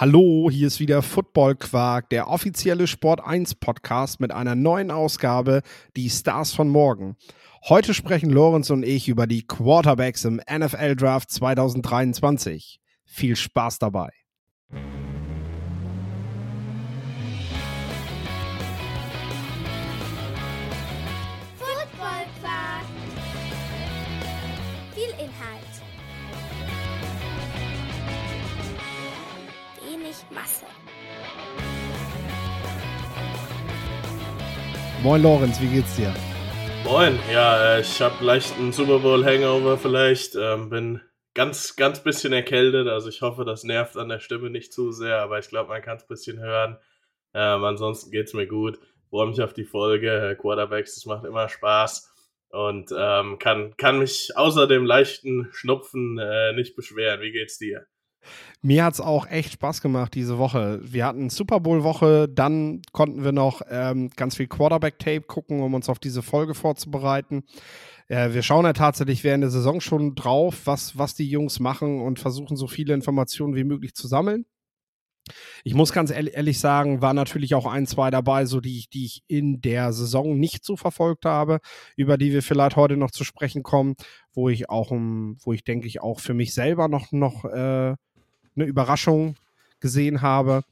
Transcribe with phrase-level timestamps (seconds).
[0.00, 5.60] Hallo, hier ist wieder Football Quark, der offizielle Sport 1 Podcast mit einer neuen Ausgabe,
[5.94, 7.18] die Stars von morgen.
[7.68, 12.80] Heute sprechen Lorenz und ich über die Quarterbacks im NFL Draft 2023.
[13.04, 14.08] Viel Spaß dabei.
[35.02, 36.12] Moin Lorenz, wie geht's dir?
[36.84, 41.00] Moin, ja, äh, ich habe leicht einen Super Bowl Hangover vielleicht, ähm, bin
[41.32, 45.22] ganz, ganz bisschen erkältet, also ich hoffe, das nervt an der Stimme nicht zu sehr,
[45.22, 46.76] aber ich glaube, man kann es ein bisschen hören.
[47.32, 48.78] Ähm, ansonsten geht's mir gut,
[49.08, 52.12] freue mich auf die Folge, äh, Quarterbacks, das macht immer Spaß
[52.50, 57.22] und ähm, kann, kann mich außer dem leichten Schnupfen äh, nicht beschweren.
[57.22, 57.86] Wie geht's dir?
[58.62, 60.80] Mir hat's auch echt Spaß gemacht diese Woche.
[60.82, 65.88] Wir hatten Super Bowl-Woche, dann konnten wir noch ähm, ganz viel Quarterback-Tape gucken, um uns
[65.88, 67.44] auf diese Folge vorzubereiten.
[68.08, 72.00] Äh, wir schauen ja tatsächlich während der Saison schon drauf, was, was die Jungs machen
[72.00, 74.44] und versuchen so viele Informationen wie möglich zu sammeln.
[75.64, 79.22] Ich muss ganz ehrlich, sagen, war natürlich auch ein, zwei dabei, so die, die ich
[79.28, 81.60] in der Saison nicht so verfolgt habe,
[81.96, 83.94] über die wir vielleicht heute noch zu sprechen kommen,
[84.32, 87.94] wo ich auch, wo ich denke ich auch für mich selber noch, noch äh,
[88.56, 89.36] eine Überraschung
[89.80, 90.62] gesehen habe.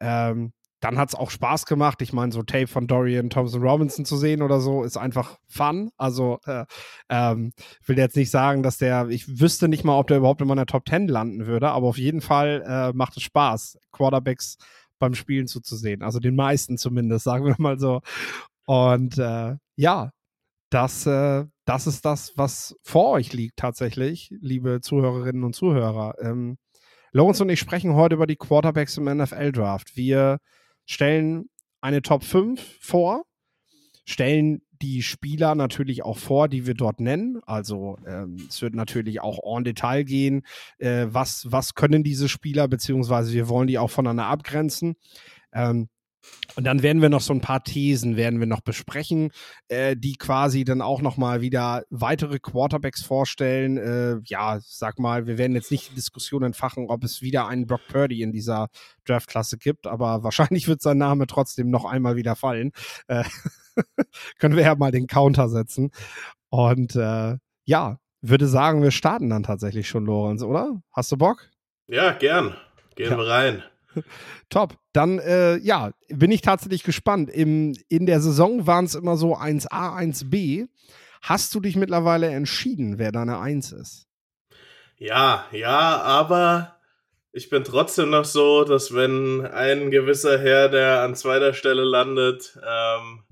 [0.00, 0.52] Ähm,
[0.82, 2.02] dann hat es auch Spaß gemacht.
[2.02, 5.92] Ich meine, so Tape von Dorian Thompson Robinson zu sehen oder so ist einfach fun.
[5.96, 6.64] Also äh,
[7.08, 7.52] ähm,
[7.86, 10.66] will jetzt nicht sagen, dass der, ich wüsste nicht mal, ob der überhaupt in meiner
[10.66, 14.56] Top 10 landen würde, aber auf jeden Fall äh, macht es Spaß, Quarterbacks
[14.98, 16.02] beim Spielen zuzusehen.
[16.02, 18.00] Also den meisten zumindest, sagen wir mal so.
[18.66, 20.10] Und äh, ja,
[20.70, 26.16] das, äh, das ist das, was vor euch liegt tatsächlich, liebe Zuhörerinnen und Zuhörer.
[26.20, 26.56] Ähm,
[27.14, 29.98] Lorenz und ich sprechen heute über die Quarterbacks im NFL-Draft.
[29.98, 30.38] Wir
[30.86, 31.50] stellen
[31.82, 33.24] eine Top 5 vor,
[34.06, 37.40] stellen die Spieler natürlich auch vor, die wir dort nennen.
[37.44, 40.42] Also ähm, es wird natürlich auch en Detail gehen,
[40.78, 44.96] äh, was, was können diese Spieler, beziehungsweise wir wollen die auch voneinander abgrenzen.
[45.52, 45.88] Ähm,
[46.56, 49.30] und dann werden wir noch so ein paar Thesen werden wir noch besprechen,
[49.68, 53.76] äh, die quasi dann auch noch mal wieder weitere Quarterbacks vorstellen.
[53.78, 57.66] Äh, ja, sag mal, wir werden jetzt nicht die Diskussion entfachen, ob es wieder einen
[57.66, 58.68] Brock Purdy in dieser
[59.06, 62.72] Draftklasse gibt, aber wahrscheinlich wird sein Name trotzdem noch einmal wieder fallen.
[63.08, 63.24] Äh,
[64.38, 65.90] können wir ja mal den Counter setzen.
[66.50, 70.82] Und äh, ja, würde sagen, wir starten dann tatsächlich schon, Lorenz, oder?
[70.92, 71.48] Hast du Bock?
[71.88, 72.54] Ja, gern.
[72.94, 73.16] Gehen Ja.
[73.16, 73.62] wir rein.
[74.48, 74.78] Top.
[74.92, 77.30] Dann, äh, ja, bin ich tatsächlich gespannt.
[77.30, 80.68] Im, in der Saison waren es immer so 1a, 1b.
[81.22, 84.06] Hast du dich mittlerweile entschieden, wer deine 1 ist?
[84.96, 86.76] Ja, ja, aber
[87.32, 92.58] ich bin trotzdem noch so, dass wenn ein gewisser Herr, der an zweiter Stelle landet,
[92.58, 93.24] ähm,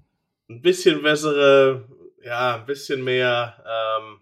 [0.48, 1.86] ein bisschen bessere,
[2.24, 4.20] ja, ein bisschen mehr, ähm,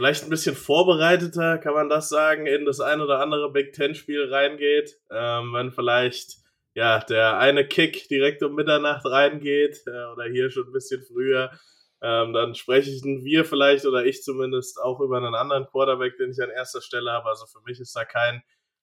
[0.00, 4.32] vielleicht ein bisschen vorbereiteter, kann man das sagen, in das ein oder andere Big Ten-Spiel
[4.32, 4.98] reingeht.
[5.10, 6.38] Ähm, wenn vielleicht,
[6.72, 11.50] ja, der eine Kick direkt um Mitternacht reingeht äh, oder hier schon ein bisschen früher,
[12.02, 16.40] ähm, dann sprechen wir vielleicht oder ich zumindest auch über einen anderen Quarterback, den ich
[16.40, 17.28] an erster Stelle habe.
[17.28, 18.42] Also für mich ist da kein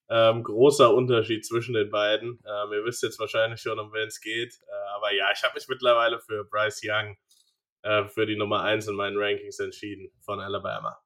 [0.09, 2.39] ähm, großer Unterschied zwischen den beiden.
[2.45, 4.53] Ähm, ihr wisst jetzt wahrscheinlich schon, um wen es geht.
[4.67, 7.17] Äh, aber ja, ich habe mich mittlerweile für Bryce Young
[7.81, 11.01] äh, für die Nummer 1 in meinen Rankings entschieden von Alabama.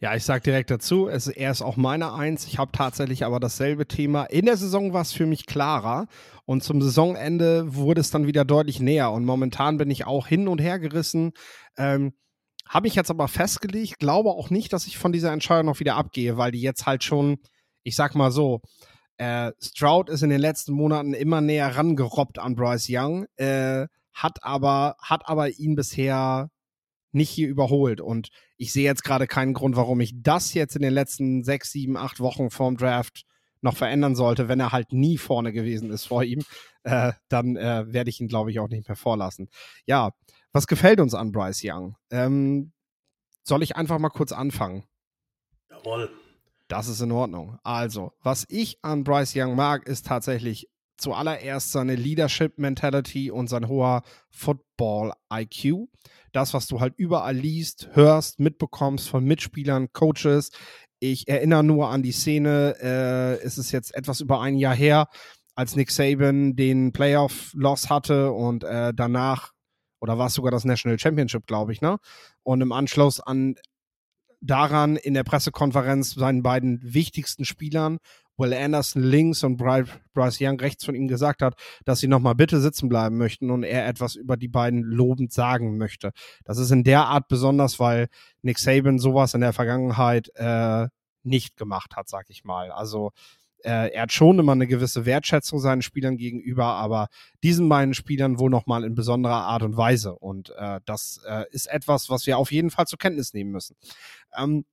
[0.00, 2.46] Ja, ich sag direkt dazu, es, er ist auch meine Eins.
[2.46, 4.24] Ich habe tatsächlich aber dasselbe Thema.
[4.24, 6.06] In der Saison war es für mich klarer
[6.46, 10.48] und zum Saisonende wurde es dann wieder deutlich näher und momentan bin ich auch hin
[10.48, 11.32] und her gerissen.
[11.76, 12.14] Ähm,
[12.66, 15.96] habe ich jetzt aber festgelegt, glaube auch nicht, dass ich von dieser Entscheidung noch wieder
[15.96, 17.38] abgehe, weil die jetzt halt schon,
[17.82, 18.62] ich sag mal so,
[19.18, 24.42] äh, Stroud ist in den letzten Monaten immer näher rangerobbt an Bryce Young, äh, hat
[24.42, 26.48] aber, hat aber ihn bisher
[27.12, 28.00] nicht hier überholt.
[28.00, 31.72] Und ich sehe jetzt gerade keinen Grund, warum ich das jetzt in den letzten sechs,
[31.72, 33.24] sieben, acht Wochen vorm Draft
[33.62, 36.42] noch verändern sollte, wenn er halt nie vorne gewesen ist vor ihm,
[36.84, 39.48] äh, dann äh, werde ich ihn, glaube ich, auch nicht mehr vorlassen.
[39.86, 40.12] Ja,
[40.52, 41.96] was gefällt uns an Bryce Young?
[42.10, 42.72] Ähm,
[43.42, 44.84] soll ich einfach mal kurz anfangen?
[45.68, 46.10] Jawohl.
[46.68, 47.58] Das ist in Ordnung.
[47.64, 53.68] Also, was ich an Bryce Young mag, ist tatsächlich zuallererst seine Leadership Mentality und sein
[53.68, 55.88] hoher Football IQ.
[56.32, 60.50] Das, was du halt überall liest, hörst, mitbekommst von Mitspielern, Coaches.
[61.00, 65.08] Ich erinnere nur an die Szene, äh, es ist jetzt etwas über ein Jahr her,
[65.54, 69.52] als Nick Saban den Playoff-Loss hatte und äh, danach,
[70.00, 71.98] oder war es sogar das National Championship, glaube ich, ne?
[72.42, 73.56] Und im Anschluss an
[74.40, 77.98] daran in der Pressekonferenz seinen beiden wichtigsten Spielern
[78.40, 81.54] Will Anderson links und Bryce Young rechts von ihm gesagt hat,
[81.84, 85.76] dass sie nochmal bitte sitzen bleiben möchten und er etwas über die beiden lobend sagen
[85.78, 86.12] möchte.
[86.44, 88.08] Das ist in der Art besonders, weil
[88.42, 90.88] Nick Saban sowas in der Vergangenheit äh,
[91.22, 92.72] nicht gemacht hat, sag ich mal.
[92.72, 93.12] Also
[93.64, 97.08] äh, er hat schon immer eine gewisse Wertschätzung seinen Spielern gegenüber, aber
[97.42, 100.14] diesen beiden Spielern wohl nochmal in besonderer Art und Weise.
[100.14, 103.76] Und äh, das äh, ist etwas, was wir auf jeden Fall zur Kenntnis nehmen müssen.
[104.36, 104.64] Ähm,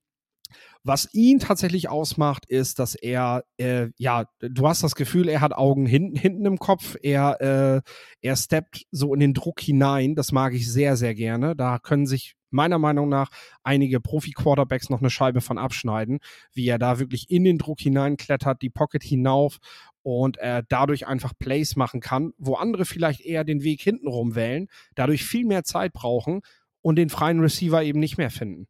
[0.84, 5.54] was ihn tatsächlich ausmacht, ist, dass er, äh, ja, du hast das Gefühl, er hat
[5.54, 6.96] Augen hinten, hinten im Kopf.
[7.02, 7.82] Er, äh,
[8.22, 10.16] er steppt so in den Druck hinein.
[10.16, 11.56] Das mag ich sehr, sehr gerne.
[11.56, 13.30] Da können sich meiner Meinung nach
[13.64, 16.20] einige Profi-Quarterbacks noch eine Scheibe von abschneiden,
[16.54, 19.58] wie er da wirklich in den Druck hineinklettert, die Pocket hinauf
[20.04, 24.68] und er dadurch einfach Plays machen kann, wo andere vielleicht eher den Weg hintenrum wählen,
[24.96, 26.42] dadurch viel mehr Zeit brauchen
[26.82, 28.68] und den freien Receiver eben nicht mehr finden.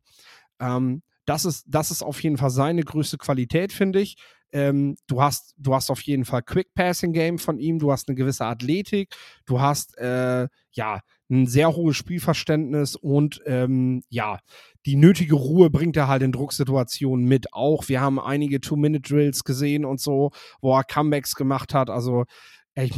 [0.60, 4.16] Ähm, das ist, das ist auf jeden Fall seine größte Qualität, finde ich.
[4.54, 8.08] Ähm, du, hast, du hast auf jeden Fall Quick Passing Game von ihm, du hast
[8.08, 9.14] eine gewisse Athletik,
[9.46, 14.40] du hast äh, ja ein sehr hohes Spielverständnis und ähm, ja,
[14.86, 17.54] die nötige Ruhe bringt er halt in Drucksituationen mit.
[17.54, 20.32] Auch wir haben einige Two-Minute-Drills gesehen und so,
[20.62, 21.90] wo er Comebacks gemacht hat.
[21.90, 22.24] Also
[22.76, 22.94] ich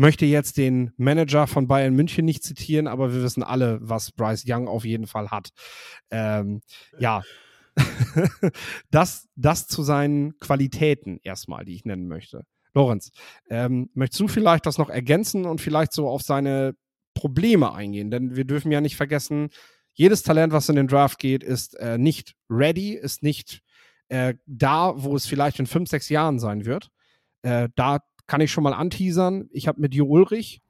[0.00, 4.44] möchte jetzt den Manager von Bayern München nicht zitieren, aber wir wissen alle, was Bryce
[4.46, 5.50] Young auf jeden Fall hat.
[6.10, 6.62] Ähm,
[6.98, 7.22] ja.
[8.90, 12.44] das, das zu seinen Qualitäten erstmal, die ich nennen möchte.
[12.72, 13.10] Lorenz,
[13.50, 16.74] ähm, möchtest du vielleicht das noch ergänzen und vielleicht so auf seine
[17.12, 18.10] Probleme eingehen?
[18.10, 19.50] Denn wir dürfen ja nicht vergessen,
[19.92, 23.60] jedes Talent, was in den Draft geht, ist äh, nicht ready, ist nicht
[24.08, 26.90] äh, da, wo es vielleicht in fünf, sechs Jahren sein wird.
[27.42, 28.00] Äh, da
[28.30, 29.48] kann ich schon mal anteasern.
[29.50, 30.62] Ich habe mit Jo Ulrich,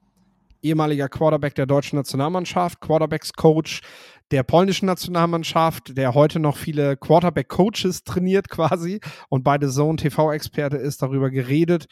[0.63, 3.81] ehemaliger Quarterback der deutschen Nationalmannschaft, Quarterbacks-Coach
[4.31, 8.99] der polnischen Nationalmannschaft, der heute noch viele Quarterback-Coaches trainiert quasi
[9.29, 11.85] und bei The Zone TV-Experte ist, darüber geredet,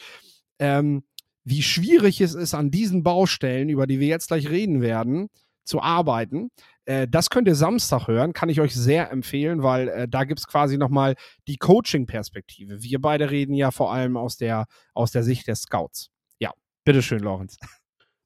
[0.57, 1.03] ähm,
[1.43, 5.27] wie schwierig es ist, an diesen Baustellen, über die wir jetzt gleich reden werden,
[5.65, 6.49] zu arbeiten.
[6.89, 10.39] Äh, das könnt ihr Samstag hören, kann ich euch sehr empfehlen, weil äh, da gibt
[10.39, 11.13] es quasi nochmal
[11.47, 12.81] die Coaching-Perspektive.
[12.81, 14.65] Wir beide reden ja vor allem aus der,
[14.95, 16.09] aus der Sicht der Scouts.
[16.39, 16.51] Ja,
[16.83, 17.57] bitteschön, Lorenz.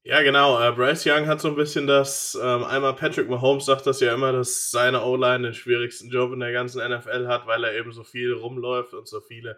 [0.05, 0.59] Ja, genau.
[0.59, 4.13] Äh, Bryce Young hat so ein bisschen das, ähm, einmal Patrick Mahomes sagt das ja
[4.13, 7.93] immer, dass seine O-Line den schwierigsten Job in der ganzen NFL hat, weil er eben
[7.93, 9.57] so viel rumläuft und so viele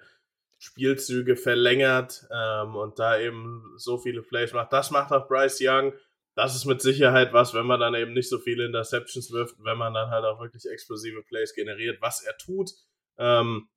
[0.59, 4.71] Spielzüge verlängert ähm, und da eben so viele Plays macht.
[4.71, 5.93] Das macht auch Bryce Young
[6.35, 9.77] das ist mit Sicherheit was, wenn man dann eben nicht so viele Interceptions wirft, wenn
[9.77, 12.71] man dann halt auch wirklich explosive Plays generiert, was er tut.
[13.17, 13.69] Ähm,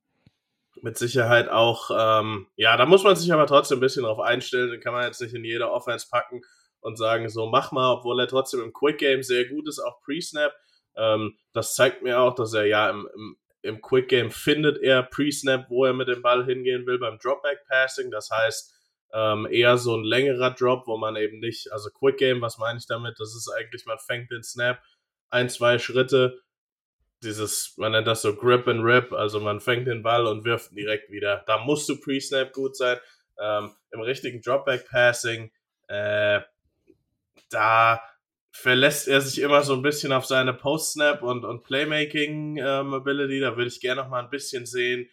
[0.82, 4.70] mit Sicherheit auch, ähm, ja, da muss man sich aber trotzdem ein bisschen drauf einstellen,
[4.70, 6.43] den kann man jetzt nicht in jeder Offense packen
[6.81, 10.00] und sagen, so mach mal, obwohl er trotzdem im Quick Game sehr gut ist, auch
[10.02, 10.52] Pre-Snap.
[10.96, 15.02] Ähm, das zeigt mir auch, dass er ja im, im, im Quick Game findet er
[15.02, 18.11] Pre-Snap, wo er mit dem Ball hingehen will beim Dropback Passing.
[18.11, 18.77] Das heißt,
[19.12, 22.78] ähm, eher so ein längerer Drop, wo man eben nicht, also Quick Game, was meine
[22.78, 23.19] ich damit?
[23.19, 24.81] Das ist eigentlich, man fängt den Snap
[25.31, 26.40] ein, zwei Schritte,
[27.22, 30.70] dieses, man nennt das so Grip and Rip, also man fängt den Ball und wirft
[30.70, 31.43] ihn direkt wieder.
[31.46, 32.99] Da musst du Pre-Snap gut sein.
[33.40, 35.50] Ähm, Im richtigen Dropback-Passing,
[35.88, 36.40] äh,
[37.50, 38.00] da
[38.50, 43.37] verlässt er sich immer so ein bisschen auf seine Post-Snap und, und Playmaking-Ability.
[43.37, 45.08] Ähm, da würde ich gerne noch mal ein bisschen sehen,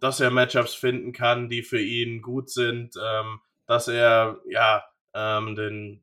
[0.00, 4.84] dass er Matchups finden kann, die für ihn gut sind, ähm, dass er ja
[5.14, 6.02] ähm, den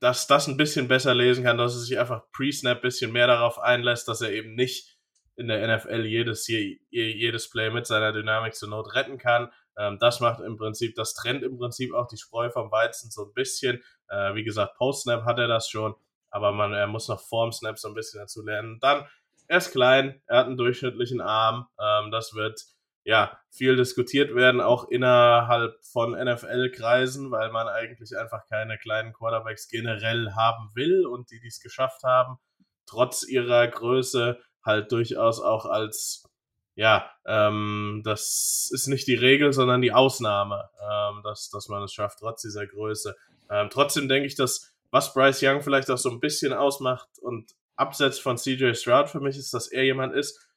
[0.00, 3.58] dass das ein bisschen besser lesen kann, dass er sich einfach pre-snap bisschen mehr darauf
[3.58, 4.96] einlässt, dass er eben nicht
[5.36, 9.50] in der NFL jedes, jedes Play mit seiner Dynamik zur Not retten kann.
[9.76, 13.26] Ähm, das macht im Prinzip, das trennt im Prinzip auch die Spreu vom Weizen so
[13.26, 13.82] ein bisschen.
[14.08, 15.94] Äh, wie gesagt, Post-Snap hat er das schon,
[16.30, 18.78] aber man, er muss noch vorm Snap so ein bisschen dazu lernen.
[18.80, 19.06] Dann,
[19.46, 22.60] er ist klein, er hat einen durchschnittlichen Arm, ähm, das wird
[23.08, 29.68] ja, viel diskutiert werden, auch innerhalb von NFL-Kreisen, weil man eigentlich einfach keine kleinen Quarterbacks
[29.68, 32.38] generell haben will und die, die es geschafft haben,
[32.84, 36.28] trotz ihrer Größe halt durchaus auch als,
[36.74, 41.94] ja, ähm, das ist nicht die Regel, sondern die Ausnahme, ähm, dass, dass man es
[41.94, 43.16] schafft, trotz dieser Größe.
[43.48, 47.54] Ähm, trotzdem denke ich, dass was Bryce Young vielleicht auch so ein bisschen ausmacht und
[47.74, 50.47] absetzt von CJ Stroud für mich ist, dass er jemand ist,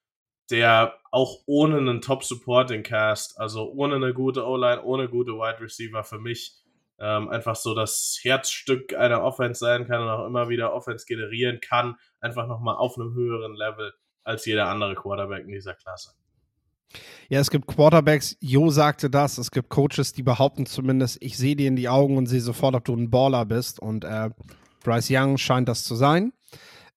[0.51, 6.19] der auch ohne einen Top-Supporting-Cast, also ohne eine gute O-Line, ohne gute Wide Receiver für
[6.19, 6.61] mich
[6.99, 11.59] ähm, einfach so das Herzstück einer Offense sein kann und auch immer wieder Offense generieren
[11.59, 13.93] kann, einfach nochmal auf einem höheren Level
[14.23, 16.11] als jeder andere Quarterback in dieser Klasse.
[17.29, 21.55] Ja, es gibt Quarterbacks, Jo sagte das, es gibt Coaches, die behaupten zumindest, ich sehe
[21.55, 24.29] dir in die Augen und sehe sofort, ob du ein Baller bist und äh,
[24.83, 26.33] Bryce Young scheint das zu sein.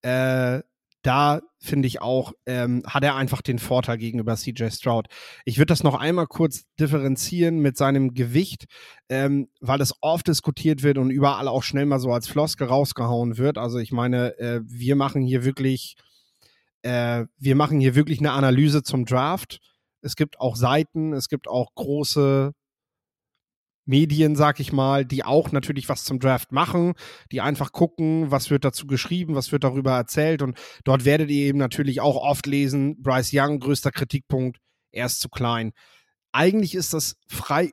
[0.03, 0.61] Äh,
[1.05, 5.07] da finde ich auch, ähm, hat er einfach den Vorteil gegenüber CJ Stroud.
[5.45, 8.65] Ich würde das noch einmal kurz differenzieren mit seinem Gewicht,
[9.11, 13.37] ähm, weil das oft diskutiert wird und überall auch schnell mal so als Floskel rausgehauen
[13.37, 13.59] wird.
[13.59, 15.97] Also ich meine, äh, wir machen hier wirklich,
[16.83, 19.61] äh, wir machen hier wirklich eine Analyse zum Draft.
[20.01, 22.53] Es gibt auch Seiten, es gibt auch große
[23.87, 26.95] Medien, sag ich mal, die auch natürlich was zum Draft machen,
[27.33, 31.47] die einfach gucken, was wird dazu geschrieben, was wird darüber erzählt und dort werdet ihr
[31.47, 34.59] eben natürlich auch oft lesen, Bryce Young, größter Kritikpunkt,
[34.91, 35.73] er ist zu klein.
[36.33, 37.71] Eigentlich ist das frei,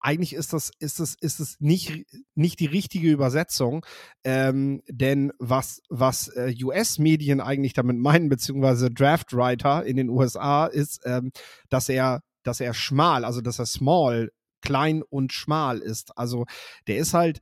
[0.00, 2.04] eigentlich ist das, ist das, ist das nicht,
[2.34, 3.84] nicht die richtige Übersetzung,
[4.24, 11.00] ähm, denn was, was äh, US-Medien eigentlich damit meinen, beziehungsweise Draftwriter in den USA, ist,
[11.04, 11.32] ähm,
[11.68, 14.30] dass er dass er schmal, also dass er small
[14.62, 16.16] klein und schmal ist.
[16.16, 16.46] Also
[16.86, 17.40] der ist halt,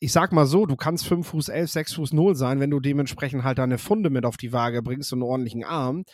[0.00, 2.80] ich sag mal so, du kannst 5 Fuß 11, 6 Fuß 0 sein, wenn du
[2.80, 6.04] dementsprechend halt deine Funde mit auf die Waage bringst und einen ordentlichen Arm.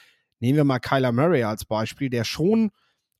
[0.41, 2.71] Nehmen wir mal Kyler Murray als Beispiel, der schon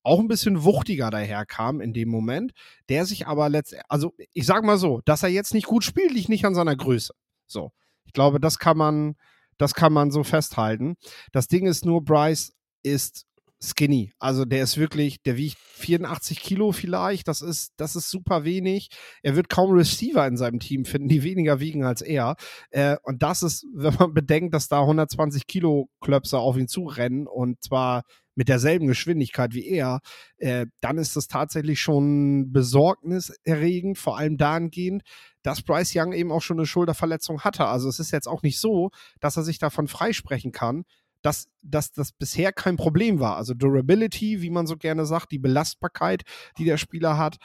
[0.03, 2.53] auch ein bisschen wuchtiger daherkam in dem Moment,
[2.89, 6.13] der sich aber letztendlich, also ich sag mal so, dass er jetzt nicht gut spielt,
[6.13, 7.13] liegt nicht an seiner Größe.
[7.47, 7.73] So.
[8.05, 9.17] Ich glaube, das kann man,
[9.59, 10.95] das kann man so festhalten.
[11.33, 12.53] Das Ding ist nur, Bryce
[12.85, 13.27] ist
[13.63, 14.13] skinny.
[14.19, 17.29] Also der ist wirklich, der wiegt 84 Kilo vielleicht.
[17.29, 18.89] Das ist, das ist super wenig.
[19.23, 22.37] Er wird kaum Receiver in seinem Team finden, die weniger wiegen als er.
[22.71, 27.27] Äh, und das ist, wenn man bedenkt, dass da 120 Kilo Klöpse auf ihn zurennen
[27.27, 28.03] und zwar
[28.37, 30.01] mit derselben Geschwindigkeit wie er,
[30.37, 35.03] äh, dann ist das tatsächlich schon besorgniserregend, vor allem dahingehend,
[35.43, 37.65] dass Bryce Young eben auch schon eine Schulterverletzung hatte.
[37.67, 40.85] Also es ist jetzt auch nicht so, dass er sich davon freisprechen kann,
[41.23, 43.37] dass, dass das bisher kein Problem war.
[43.37, 46.23] Also Durability, wie man so gerne sagt, die Belastbarkeit,
[46.59, 47.37] die der Spieler hat,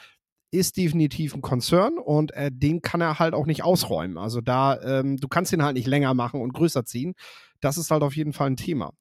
[0.52, 4.18] ist definitiv ein Concern und äh, den kann er halt auch nicht ausräumen.
[4.18, 7.14] Also da, ähm, du kannst ihn halt nicht länger machen und größer ziehen.
[7.62, 8.92] Das ist halt auf jeden Fall ein Thema.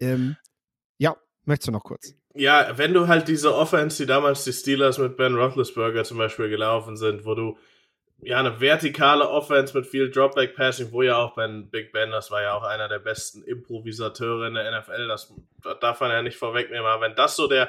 [0.00, 0.36] Ähm,
[0.98, 2.14] ja, möchtest du noch kurz?
[2.34, 6.48] Ja, wenn du halt diese Offense, die damals die Steelers mit Ben Roethlisberger zum Beispiel
[6.48, 7.56] gelaufen sind, wo du
[8.20, 12.42] ja, eine vertikale Offense mit viel Dropback-Passing, wo ja auch Ben Big Ben, das war
[12.42, 15.32] ja auch einer der besten Improvisateure in der NFL, das,
[15.62, 17.68] das darf man ja nicht vorwegnehmen, aber wenn das so der,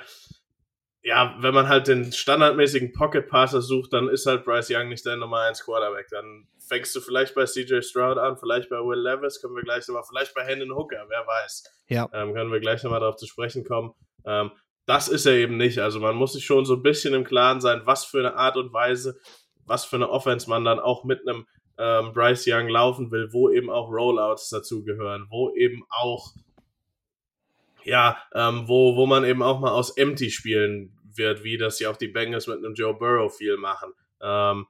[1.04, 5.18] ja, wenn man halt den standardmäßigen Pocket-Passer sucht, dann ist halt Bryce Young nicht der
[5.18, 9.42] Nummer 1 Quarterback, dann fängst du vielleicht bei CJ Stroud an, vielleicht bei Will Levis,
[9.42, 11.64] können wir gleich nochmal, vielleicht bei Hendon Hooker, wer weiß.
[11.88, 12.10] Ja.
[12.14, 13.94] Ähm, können wir gleich nochmal darauf zu sprechen kommen.
[14.26, 14.52] Ähm,
[14.86, 15.78] das ist er eben nicht.
[15.80, 18.58] Also man muss sich schon so ein bisschen im Klaren sein, was für eine Art
[18.58, 19.20] und Weise
[19.70, 21.46] was für eine Offense man dann auch mit einem
[21.78, 26.34] ähm, Bryce Young laufen will, wo eben auch Rollouts dazugehören, wo eben auch,
[27.84, 31.90] ja, ähm, wo, wo man eben auch mal aus Empty spielen wird, wie das ja
[31.90, 34.68] auch die Bengals mit einem Joe Burrow viel machen, ähm,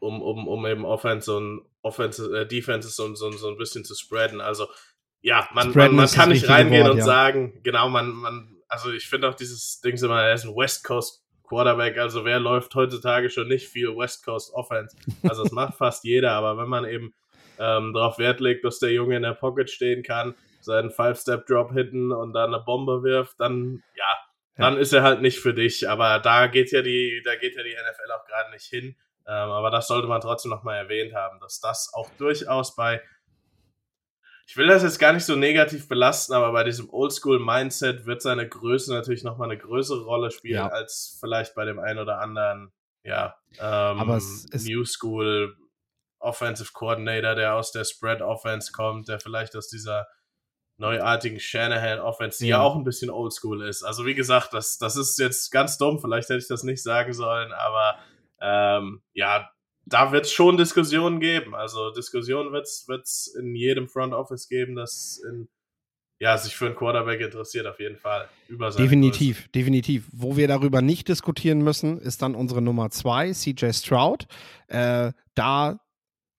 [0.00, 3.94] um, um, um eben Offense und Offense, äh, Defenses so, so, so ein bisschen zu
[3.94, 4.40] spreaden.
[4.40, 4.66] Also,
[5.22, 7.04] ja, man, man, man kann nicht reingehen Wort, und ja.
[7.04, 10.84] sagen, genau, man, man, also ich finde auch dieses Ding immer, er ist ein West
[10.84, 11.98] Coast Quarterback.
[11.98, 14.96] Also wer läuft heutzutage schon nicht viel West Coast Offense?
[15.28, 17.14] Also das macht fast jeder, aber wenn man eben
[17.58, 22.12] ähm, darauf Wert legt, dass der Junge in der Pocket stehen kann, seinen Five-Step-Drop hitten
[22.12, 24.04] und dann eine Bombe wirft, dann ja,
[24.58, 25.88] dann ist er halt nicht für dich.
[25.88, 28.96] Aber da geht ja die, da geht ja die NFL auch gerade nicht hin.
[29.26, 33.00] Ähm, aber das sollte man trotzdem nochmal erwähnt haben, dass das auch durchaus bei
[34.48, 38.48] ich will das jetzt gar nicht so negativ belasten, aber bei diesem Oldschool-Mindset wird seine
[38.48, 40.68] Größe natürlich nochmal eine größere Rolle spielen ja.
[40.68, 42.72] als vielleicht bei dem einen oder anderen,
[43.04, 45.54] ja, ähm, aber es, es New School
[46.18, 50.08] Offensive Coordinator, der aus der Spread Offense kommt, der vielleicht aus dieser
[50.78, 52.56] neuartigen Shanahan Offense, die ja.
[52.56, 53.82] ja auch ein bisschen Oldschool ist.
[53.82, 57.12] Also wie gesagt, das, das ist jetzt ganz dumm, vielleicht hätte ich das nicht sagen
[57.12, 57.98] sollen, aber
[58.40, 59.50] ähm, ja,
[59.88, 61.54] da wird es schon Diskussionen geben.
[61.54, 65.48] Also Diskussionen wird es in jedem Front Office geben, das in,
[66.20, 68.28] ja, sich für einen Quarterback interessiert, auf jeden Fall.
[68.48, 69.48] definitiv, Größe.
[69.50, 70.08] definitiv.
[70.12, 74.26] Wo wir darüber nicht diskutieren müssen, ist dann unsere Nummer zwei, CJ Stroud.
[74.68, 75.80] Äh, da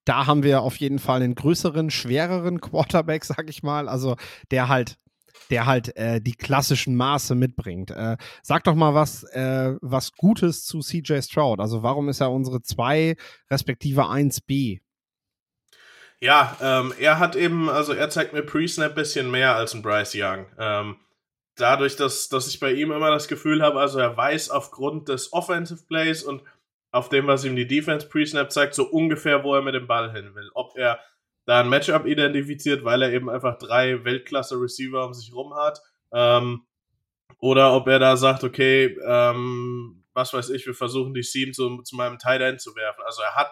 [0.06, 3.88] da haben wir auf jeden Fall einen größeren, schwereren Quarterback, sag ich mal.
[3.88, 4.16] Also
[4.50, 4.98] der halt
[5.50, 7.92] der halt äh, die klassischen Maße mitbringt.
[7.92, 11.60] Äh, sag doch mal was, äh, was Gutes zu CJ Stroud.
[11.60, 13.16] Also warum ist er unsere 2
[13.50, 14.80] respektive 1b?
[16.22, 19.82] Ja, ähm, er hat eben, also er zeigt mir Pre-Snap ein bisschen mehr als ein
[19.82, 20.48] Bryce Young.
[20.58, 20.98] Ähm,
[21.56, 25.32] dadurch, dass, dass ich bei ihm immer das Gefühl habe, also er weiß aufgrund des
[25.32, 26.44] Offensive Plays und
[26.92, 30.12] auf dem, was ihm die Defense Pre-Snap zeigt, so ungefähr, wo er mit dem Ball
[30.12, 30.50] hin will.
[30.54, 31.00] Ob er
[31.50, 35.82] da ein Matchup identifiziert, weil er eben einfach drei Weltklasse-Receiver um sich rum hat.
[36.14, 36.68] Ähm,
[37.40, 41.82] oder ob er da sagt, okay, ähm, was weiß ich, wir versuchen die Seam zu,
[41.82, 43.02] zu meinem Tight End zu werfen.
[43.04, 43.52] Also er hat,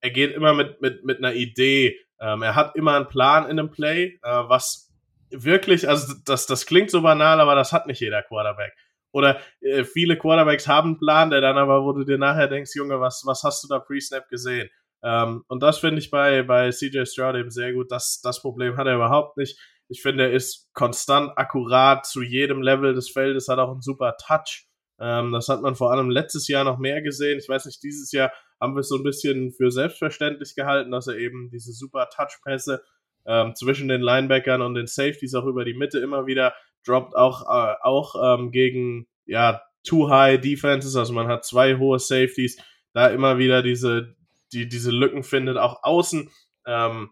[0.00, 3.58] er geht immer mit, mit, mit einer Idee Ähm, er hat immer einen Plan in
[3.58, 4.92] einem Play, äh, was
[5.30, 8.72] wirklich, also das, das klingt so banal, aber das hat nicht jeder Quarterback.
[9.12, 12.72] Oder äh, viele Quarterbacks haben einen Plan, der dann aber, wo du dir nachher denkst,
[12.74, 14.68] Junge, was, was hast du da pre-snap gesehen?
[15.02, 17.90] Ähm, und das finde ich bei, bei CJ Stroud eben sehr gut.
[17.90, 19.58] Das, das Problem hat er überhaupt nicht.
[19.88, 24.16] Ich finde, er ist konstant akkurat zu jedem Level des Feldes, hat auch einen super
[24.16, 24.66] Touch.
[25.00, 27.38] Ähm, das hat man vor allem letztes Jahr noch mehr gesehen.
[27.38, 31.06] Ich weiß nicht, dieses Jahr haben wir es so ein bisschen für selbstverständlich gehalten, dass
[31.06, 32.82] er eben diese super Touch-Pässe
[33.26, 36.54] ähm, zwischen den Linebackern und den Safeties auch über die Mitte immer wieder
[36.86, 41.98] droppt, auch, äh, auch ähm, gegen ja, Too High Defenses, also man hat zwei hohe
[41.98, 42.58] Safeties,
[42.94, 44.16] da immer wieder diese,
[44.52, 46.30] die, diese Lücken findet, auch außen.
[46.66, 47.10] Ähm,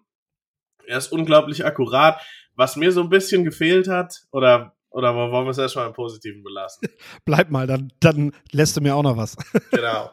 [0.87, 2.21] er ist unglaublich akkurat.
[2.55, 6.43] Was mir so ein bisschen gefehlt hat, oder, oder wollen wir es erstmal im Positiven
[6.43, 6.89] belassen?
[7.25, 9.37] Bleib mal, dann, dann lässt du mir auch noch was.
[9.71, 10.11] genau.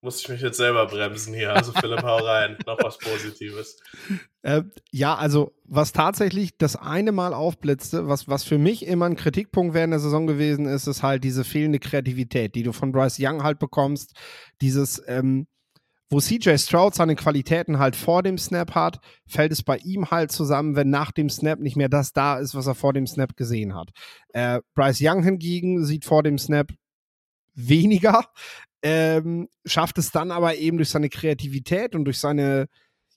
[0.00, 1.52] Muss ich mich jetzt selber bremsen hier.
[1.52, 2.56] Also Philipp, hau rein.
[2.66, 3.80] Noch was Positives.
[4.42, 4.62] Äh,
[4.92, 9.74] ja, also was tatsächlich das eine Mal aufblitzte, was, was für mich immer ein Kritikpunkt
[9.74, 13.42] während der Saison gewesen ist, ist halt diese fehlende Kreativität, die du von Bryce Young
[13.42, 14.14] halt bekommst.
[14.60, 15.48] Dieses, ähm,
[16.10, 20.32] wo CJ Stroud seine Qualitäten halt vor dem Snap hat, fällt es bei ihm halt
[20.32, 23.36] zusammen, wenn nach dem Snap nicht mehr das da ist, was er vor dem Snap
[23.36, 23.90] gesehen hat.
[24.30, 26.72] Äh, Bryce Young hingegen sieht vor dem Snap
[27.54, 28.24] weniger,
[28.82, 32.68] ähm, schafft es dann aber eben durch seine Kreativität und durch seine,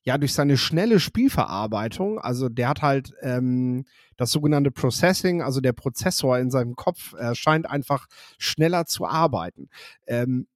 [0.04, 2.20] ja, durch seine schnelle Spielverarbeitung.
[2.20, 3.86] Also der hat halt ähm,
[4.18, 8.08] das sogenannte Processing, also der Prozessor in seinem Kopf äh, scheint einfach
[8.38, 9.70] schneller zu arbeiten.
[10.08, 10.48] Ähm,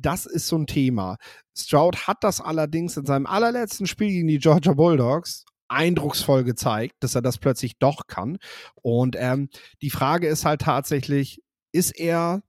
[0.00, 1.16] das ist so ein Thema.
[1.56, 7.14] Stroud hat das allerdings in seinem allerletzten Spiel gegen die Georgia Bulldogs eindrucksvoll gezeigt, dass
[7.14, 8.38] er das plötzlich doch kann.
[8.82, 9.50] Und ähm,
[9.82, 11.42] die Frage ist halt tatsächlich,
[11.72, 12.42] ist er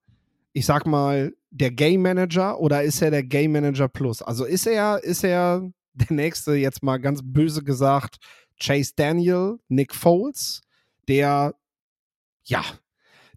[0.54, 4.22] ich sag mal, der Game Manager oder ist er der Game Manager Plus?
[4.22, 8.18] Also ist er, ist er der nächste, jetzt mal ganz böse gesagt,
[8.62, 10.62] Chase Daniel, Nick Foles,
[11.08, 11.56] der
[12.44, 12.64] ja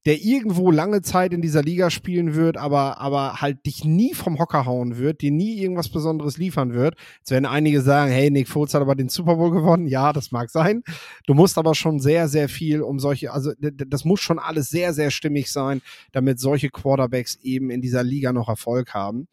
[0.06, 4.38] der irgendwo lange Zeit in dieser Liga spielen wird, aber, aber halt dich nie vom
[4.38, 6.96] Hocker hauen wird, dir nie irgendwas Besonderes liefern wird.
[7.20, 9.86] Jetzt werden einige sagen, hey, Nick Foles hat aber den Super Bowl gewonnen.
[9.86, 10.82] Ja, das mag sein.
[11.26, 14.92] Du musst aber schon sehr, sehr viel um solche, also das muss schon alles sehr,
[14.92, 15.80] sehr stimmig sein,
[16.12, 19.28] damit solche Quarterbacks eben in dieser Liga noch Erfolg haben.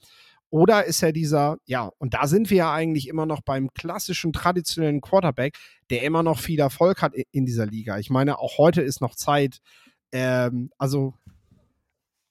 [0.52, 4.34] Oder ist er dieser, ja, und da sind wir ja eigentlich immer noch beim klassischen,
[4.34, 5.58] traditionellen Quarterback,
[5.90, 7.98] der immer noch viel Erfolg hat in dieser Liga.
[8.00, 9.62] Ich meine, auch heute ist noch Zeit,
[10.12, 11.14] ähm, also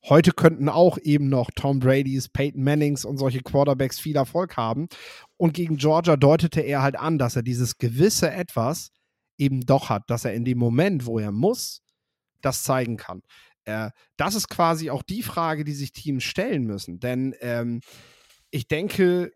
[0.08, 4.88] heute könnten auch eben noch Tom Brady's, Peyton Mannings und solche Quarterbacks viel Erfolg haben.
[5.36, 8.90] Und gegen Georgia deutete er halt an, dass er dieses gewisse Etwas
[9.38, 11.82] eben doch hat, dass er in dem Moment, wo er muss,
[12.42, 13.22] das zeigen kann.
[13.64, 17.00] Äh, das ist quasi auch die Frage, die sich Teams stellen müssen.
[17.00, 17.80] Denn ähm,
[18.50, 19.32] ich denke,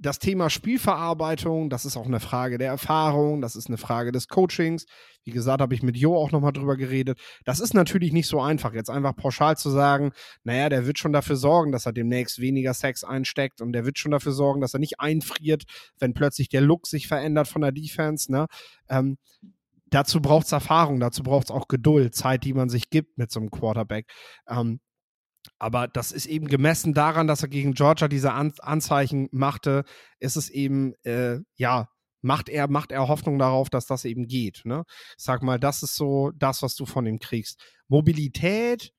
[0.00, 4.28] das Thema Spielverarbeitung, das ist auch eine Frage der Erfahrung, das ist eine Frage des
[4.28, 4.86] Coachings.
[5.24, 7.20] Wie gesagt, habe ich mit Jo auch nochmal drüber geredet.
[7.44, 11.12] Das ist natürlich nicht so einfach, jetzt einfach pauschal zu sagen, naja, der wird schon
[11.12, 14.72] dafür sorgen, dass er demnächst weniger Sex einsteckt und der wird schon dafür sorgen, dass
[14.72, 15.64] er nicht einfriert,
[15.98, 18.32] wenn plötzlich der Look sich verändert von der Defense.
[18.32, 18.46] Ne?
[18.88, 19.18] Ähm,
[19.90, 23.30] dazu braucht es Erfahrung, dazu braucht es auch Geduld, Zeit, die man sich gibt mit
[23.30, 24.06] so einem Quarterback.
[24.48, 24.80] Ähm,
[25.60, 29.84] aber das ist eben gemessen daran, dass er gegen Georgia diese An Anzeichen machte,
[30.18, 31.88] ist es eben, äh, ja,
[32.22, 34.62] macht er, macht er Hoffnung darauf, dass das eben geht.
[34.64, 34.84] Ne?
[35.18, 37.62] Ich sag mal, das ist so das, was du von ihm kriegst.
[37.88, 38.92] Mobilität,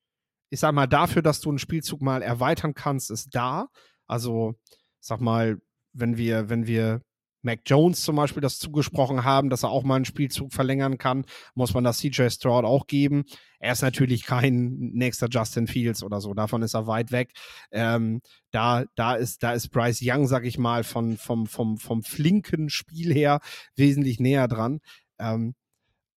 [0.49, 3.67] ich sag mal, dafür, dass du einen Spielzug mal erweitern kannst, ist da.
[4.05, 4.53] Also,
[4.99, 5.57] sag mal,
[5.93, 7.01] wenn wir, wenn wir
[7.41, 11.25] Mac Jones zum Beispiel das zugesprochen haben, dass er auch mal einen Spielzug verlängern kann,
[11.55, 13.23] muss man das CJ Stroud auch geben.
[13.59, 17.31] Er ist natürlich kein nächster Justin Fields oder so, davon ist er weit weg.
[17.71, 22.03] Ähm, da, da, ist, da ist Bryce Young, sag ich mal, von, vom, vom, vom
[22.03, 23.39] flinken Spiel her
[23.75, 24.79] wesentlich näher dran.
[25.19, 25.55] Ähm,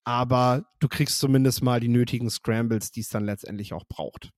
[0.04, 4.30] aber du kriegst zumindest mal die nötigen Scrambles, die es dann letztendlich auch braucht.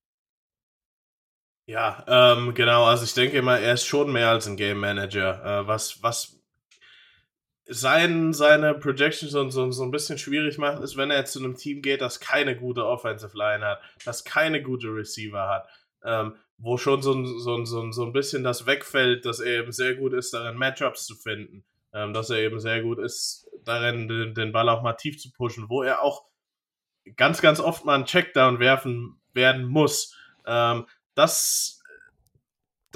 [1.68, 2.84] Ja, ähm, genau.
[2.84, 5.44] Also ich denke immer, er ist schon mehr als ein Game Manager.
[5.44, 6.40] Äh, was, was
[7.68, 11.56] sein, seine Projections so, so, so ein bisschen schwierig macht, ist, wenn er zu einem
[11.56, 15.68] Team geht, das keine gute Offensive Line hat, das keine gute Receiver hat,
[16.04, 19.94] ähm, wo schon so, so, so, so ein bisschen das wegfällt, dass er eben sehr
[19.96, 24.34] gut ist, darin Matchups zu finden, ähm, dass er eben sehr gut ist, darin den,
[24.34, 26.24] den Ball auch mal tief zu pushen, wo er auch
[27.16, 30.16] ganz, ganz oft mal einen Checkdown werfen werden muss.
[30.46, 31.75] Ähm, das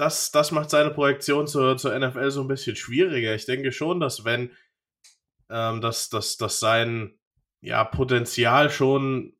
[0.01, 3.35] das, das macht seine Projektion zur, zur NFL so ein bisschen schwieriger.
[3.35, 4.51] Ich denke schon, dass wenn
[5.51, 7.13] ähm, dass, dass, dass sein
[7.59, 9.33] ja, Potenzial schon,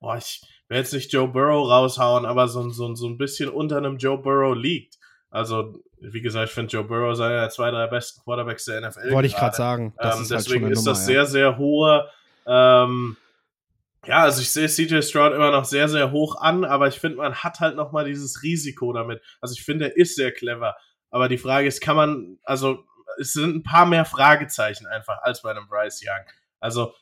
[0.00, 3.76] boah, ich will jetzt nicht Joe Burrow raushauen, aber so, so, so ein bisschen unter
[3.76, 4.96] einem Joe Burrow liegt.
[5.30, 9.10] Also, wie gesagt, ich finde Joe Burrow sei ja zwei, drei besten Quarterbacks der NFL.
[9.10, 9.92] Wollte ich gerade sagen.
[10.00, 12.08] Ähm, ist deswegen halt ist Nummer, das sehr, sehr hohe.
[12.46, 13.16] Ähm,
[14.06, 17.18] ja, also ich sehe CJ Stroud immer noch sehr, sehr hoch an, aber ich finde,
[17.18, 19.20] man hat halt noch mal dieses Risiko damit.
[19.40, 20.76] Also ich finde, er ist sehr clever.
[21.10, 22.84] Aber die Frage ist, kann man, also
[23.18, 26.24] es sind ein paar mehr Fragezeichen einfach als bei einem Bryce Young.
[26.60, 26.94] Also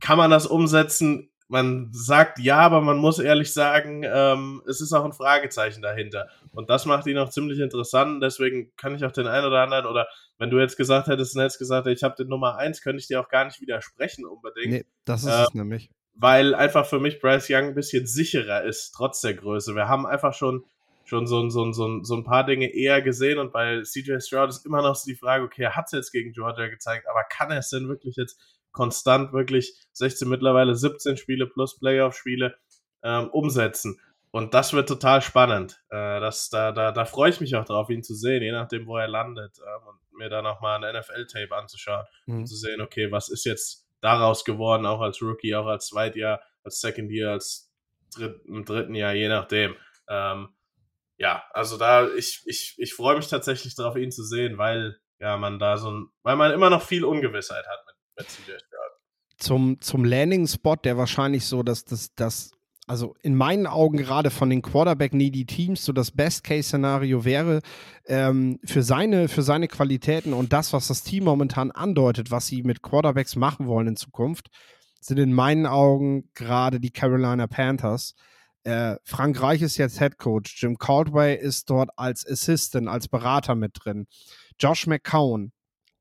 [0.00, 1.30] kann man das umsetzen?
[1.48, 6.28] Man sagt ja, aber man muss ehrlich sagen, ähm, es ist auch ein Fragezeichen dahinter.
[6.52, 8.22] Und das macht ihn auch ziemlich interessant.
[8.22, 11.58] Deswegen kann ich auch den einen oder anderen, oder wenn du jetzt gesagt hättest, Netz
[11.58, 14.70] gesagt, ich habe den Nummer eins, könnte ich dir auch gar nicht widersprechen unbedingt.
[14.70, 15.90] Nee, das ist äh, es nämlich.
[16.14, 19.74] Weil einfach für mich Bryce Young ein bisschen sicherer ist, trotz der Größe.
[19.74, 20.64] Wir haben einfach schon
[21.08, 24.66] schon so, so, so, so ein paar Dinge eher gesehen und bei CJ Stroud ist
[24.66, 27.50] immer noch so die Frage, okay, er hat es jetzt gegen Georgia gezeigt, aber kann
[27.50, 28.38] er es denn wirklich jetzt
[28.72, 32.56] konstant wirklich 16, mittlerweile 17 Spiele plus Playoff-Spiele
[33.02, 34.00] ähm, umsetzen?
[34.30, 35.82] Und das wird total spannend.
[35.88, 38.86] Äh, das, da, da, da freue ich mich auch drauf, ihn zu sehen, je nachdem,
[38.86, 39.58] wo er landet.
[39.58, 42.38] Ähm, und mir dann nochmal ein NFL-Tape anzuschauen mhm.
[42.38, 46.40] und zu sehen, okay, was ist jetzt daraus geworden, auch als Rookie, auch als Zweitjahr,
[46.62, 47.72] als Second Year, als
[48.14, 49.76] dritt, im dritten Jahr, je nachdem.
[50.08, 50.50] Ähm,
[51.16, 55.36] ja, also da, ich, ich, ich freue mich tatsächlich darauf, ihn zu sehen, weil ja
[55.36, 57.96] man da so ein, weil man immer noch viel Ungewissheit hat mit.
[59.36, 62.50] Zum, zum Landing-Spot, der wahrscheinlich so, dass das, das,
[62.86, 67.60] also in meinen Augen gerade von den Quarterback-Needy-Teams so das Best-Case-Szenario wäre,
[68.06, 72.62] ähm, für, seine, für seine Qualitäten und das, was das Team momentan andeutet, was sie
[72.62, 74.48] mit Quarterbacks machen wollen in Zukunft,
[75.00, 78.14] sind in meinen Augen gerade die Carolina Panthers.
[78.64, 80.60] Äh, Frank Reich ist jetzt Head Coach.
[80.60, 84.06] Jim Caldwell ist dort als Assistant, als Berater mit drin.
[84.58, 85.52] Josh McCown,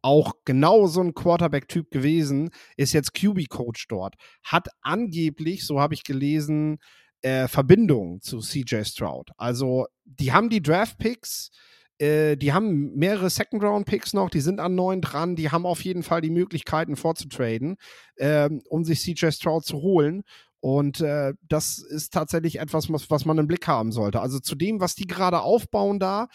[0.07, 4.15] auch genau so ein Quarterback-Typ gewesen, ist jetzt QB-Coach dort.
[4.41, 6.77] Hat angeblich, so habe ich gelesen,
[7.21, 9.31] äh, Verbindung zu CJ Stroud.
[9.35, 11.49] Also, die haben die Draft-Picks,
[11.99, 16.03] äh, die haben mehrere Second-Round-Picks noch, die sind an neun dran, die haben auf jeden
[16.03, 17.75] Fall die Möglichkeiten vorzutraden,
[18.15, 20.23] äh, um sich CJ Stroud zu holen.
[20.61, 24.21] Und äh, das ist tatsächlich etwas, was, was man im Blick haben sollte.
[24.21, 26.29] Also zu dem, was die gerade aufbauen da,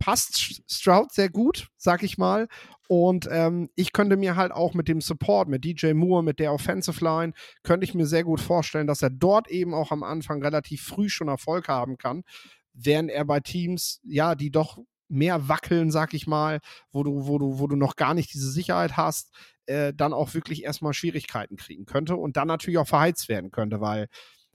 [0.00, 2.48] passt Stroud sehr gut, sag ich mal.
[2.88, 6.52] Und ähm, ich könnte mir halt auch mit dem Support, mit DJ Moore, mit der
[6.52, 7.32] Offensive Line,
[7.62, 11.08] könnte ich mir sehr gut vorstellen, dass er dort eben auch am Anfang relativ früh
[11.08, 12.24] schon Erfolg haben kann,
[12.72, 16.58] während er bei Teams, ja, die doch mehr wackeln, sag ich mal,
[16.90, 19.32] wo du, wo du, wo du noch gar nicht diese Sicherheit hast,
[19.66, 23.80] äh, dann auch wirklich erstmal Schwierigkeiten kriegen könnte und dann natürlich auch verheizt werden könnte,
[23.80, 24.08] weil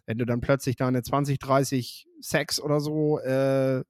[0.05, 3.83] wenn du dann plötzlich deine 20, 30 Sex oder so äh,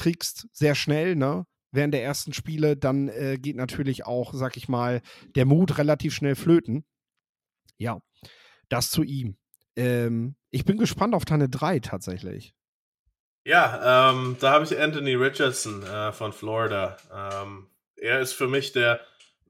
[0.00, 1.44] kriegst, sehr schnell, ne?
[1.72, 5.02] Während der ersten Spiele, dann äh, geht natürlich auch, sag ich mal,
[5.36, 6.84] der Mut relativ schnell flöten.
[7.76, 8.00] Ja,
[8.68, 9.36] das zu ihm.
[9.76, 12.54] Ähm, ich bin gespannt auf deine drei tatsächlich.
[13.44, 16.96] Ja, ähm, da habe ich Anthony Richardson äh, von Florida.
[17.14, 19.00] Ähm, er ist für mich der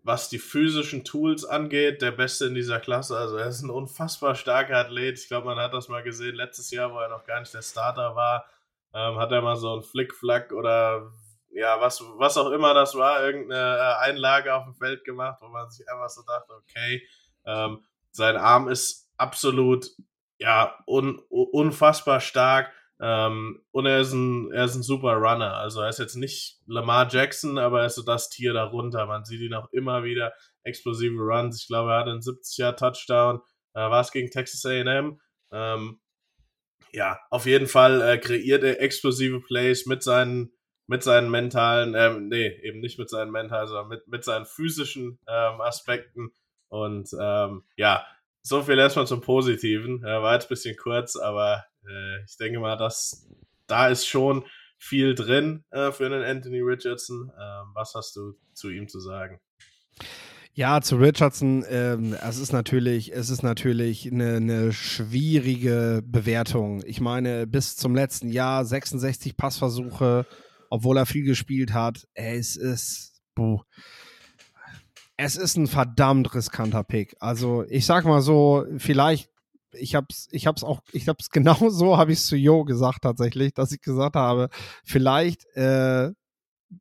[0.03, 3.17] was die physischen Tools angeht, der Beste in dieser Klasse.
[3.17, 5.19] Also er ist ein unfassbar starker Athlet.
[5.19, 7.63] Ich glaube, man hat das mal gesehen letztes Jahr, wo er noch gar nicht der
[7.63, 8.47] Starter war.
[8.93, 11.13] Ähm, hat er mal so einen Flickflack oder
[11.53, 15.49] ja, was, was auch immer das war, irgendeine äh, Einlage auf dem Feld gemacht, wo
[15.49, 17.03] man sich einfach so dachte, okay,
[17.45, 19.91] ähm, sein Arm ist absolut
[20.39, 22.73] ja un, unfassbar stark.
[23.03, 25.55] Ähm, und er ist, ein, er ist ein super Runner.
[25.55, 29.07] Also er ist jetzt nicht Lamar Jackson, aber er ist so das Tier darunter.
[29.07, 30.33] Man sieht ihn auch immer wieder.
[30.65, 31.63] Explosive Runs.
[31.63, 33.41] Ich glaube, er hat einen 70er Touchdown.
[33.73, 35.19] Äh, war es gegen Texas AM.
[35.51, 36.01] Ähm,
[36.93, 40.53] ja, auf jeden Fall äh, kreiert er explosive Plays mit seinen,
[40.87, 45.19] mit seinen mentalen, ähm, nee, eben nicht mit seinen mentalen, sondern mit, mit seinen physischen
[45.29, 46.33] ähm, Aspekten.
[46.69, 48.07] Und ähm, ja,
[48.43, 50.03] so viel erstmal zum Positiven.
[50.05, 53.29] Ja, war jetzt ein bisschen kurz, aber äh, ich denke mal, dass
[53.67, 54.45] da ist schon
[54.79, 57.31] viel drin äh, für einen Anthony Richardson.
[57.39, 59.41] Ähm, was hast du zu ihm zu sagen?
[60.61, 66.83] Ja, zu Richardson, ähm, es ist natürlich, es ist natürlich eine, eine, schwierige Bewertung.
[66.85, 70.27] Ich meine, bis zum letzten Jahr 66 Passversuche,
[70.69, 72.07] obwohl er viel gespielt hat.
[72.13, 73.63] Es ist, buh,
[75.17, 77.17] es ist ein verdammt riskanter Pick.
[77.21, 79.31] Also ich sag mal so, vielleicht
[79.73, 83.55] ich hab's, ich hab's auch, ich hab's genau so, habe ich zu Jo gesagt tatsächlich,
[83.55, 84.51] dass ich gesagt habe,
[84.85, 86.11] vielleicht äh,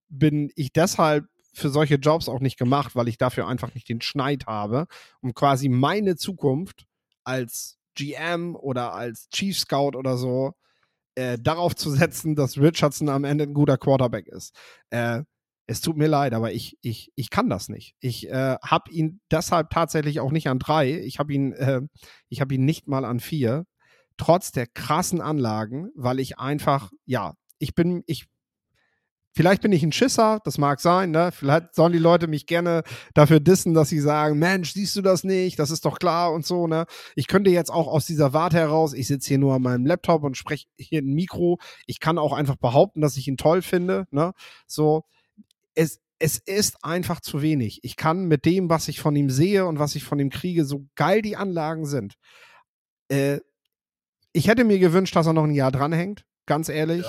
[0.09, 1.27] bin ich deshalb
[1.59, 4.87] für solche Jobs auch nicht gemacht, weil ich dafür einfach nicht den Schneid habe,
[5.21, 6.85] um quasi meine Zukunft
[7.23, 10.53] als GM oder als Chief Scout oder so
[11.15, 14.55] äh, darauf zu setzen, dass Richardson am Ende ein guter Quarterback ist.
[14.89, 15.23] Äh,
[15.67, 17.95] es tut mir leid, aber ich, ich, ich kann das nicht.
[17.99, 20.99] Ich äh, habe ihn deshalb tatsächlich auch nicht an drei.
[20.99, 21.81] Ich habe ihn, äh,
[22.27, 23.65] ich ihn nicht mal an vier.
[24.17, 28.25] Trotz der krassen Anlagen, weil ich einfach, ja, ich bin, ich
[29.35, 31.31] Vielleicht bin ich ein Schisser, das mag sein, ne?
[31.31, 35.23] Vielleicht sollen die Leute mich gerne dafür dissen, dass sie sagen, Mensch, siehst du das
[35.23, 35.59] nicht?
[35.59, 36.85] Das ist doch klar und so, ne?
[37.15, 40.23] Ich könnte jetzt auch aus dieser Warte heraus, ich sitze hier nur an meinem Laptop
[40.23, 41.59] und spreche hier ein Mikro.
[41.85, 44.33] Ich kann auch einfach behaupten, dass ich ihn toll finde, ne?
[44.65, 45.05] So,
[45.75, 47.79] es, es ist einfach zu wenig.
[47.83, 50.65] Ich kann mit dem, was ich von ihm sehe und was ich von ihm kriege,
[50.65, 52.15] so geil die Anlagen sind.
[53.09, 53.39] Äh,
[54.33, 57.05] ich hätte mir gewünscht, dass er noch ein Jahr dranhängt, ganz ehrlich.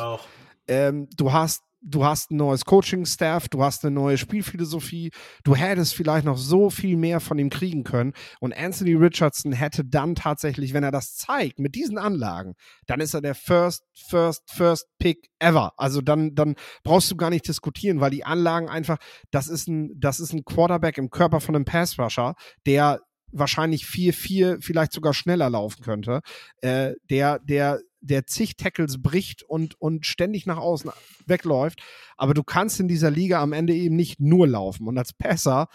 [0.68, 5.11] Ähm, du hast du hast ein neues Coaching-Staff, du hast eine neue Spielphilosophie,
[5.45, 8.12] du hättest vielleicht noch so viel mehr von ihm kriegen können.
[8.40, 12.55] Und Anthony Richardson hätte dann tatsächlich, wenn er das zeigt, mit diesen Anlagen,
[12.87, 15.73] dann ist er der First, First, First Pick ever.
[15.77, 18.99] Also dann, dann brauchst du gar nicht diskutieren, weil die Anlagen einfach,
[19.31, 22.35] das ist ein, das ist ein Quarterback im Körper von einem Pass-Rusher,
[22.66, 23.01] der
[23.33, 26.21] wahrscheinlich vier, vier, vielleicht sogar schneller laufen könnte,
[26.62, 30.90] äh, der, der der zig Tackles bricht und, und ständig nach außen
[31.26, 31.82] wegläuft.
[32.16, 34.86] Aber du kannst in dieser Liga am Ende eben nicht nur laufen.
[34.86, 35.68] Und als Passer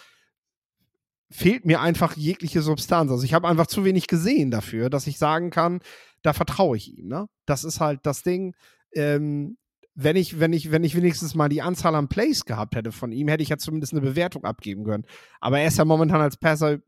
[1.29, 3.11] fehlt mir einfach jegliche Substanz.
[3.11, 5.81] Also ich habe einfach zu wenig gesehen dafür, dass ich sagen kann,
[6.21, 7.07] da vertraue ich ihm.
[7.07, 7.27] Ne?
[7.45, 8.55] Das ist halt das Ding.
[8.93, 9.57] Ähm,
[9.95, 13.11] wenn ich, wenn ich, wenn ich wenigstens mal die Anzahl an Plays gehabt hätte von
[13.11, 15.05] ihm, hätte ich ja zumindest eine Bewertung abgeben können.
[15.39, 16.79] Aber er ist ja momentan als Passer,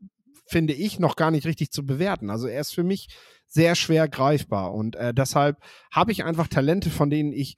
[0.46, 2.30] finde ich, noch gar nicht richtig zu bewerten.
[2.30, 3.08] Also er ist für mich
[3.46, 4.74] sehr schwer greifbar.
[4.74, 5.58] Und äh, deshalb
[5.90, 7.56] habe ich einfach Talente, von denen ich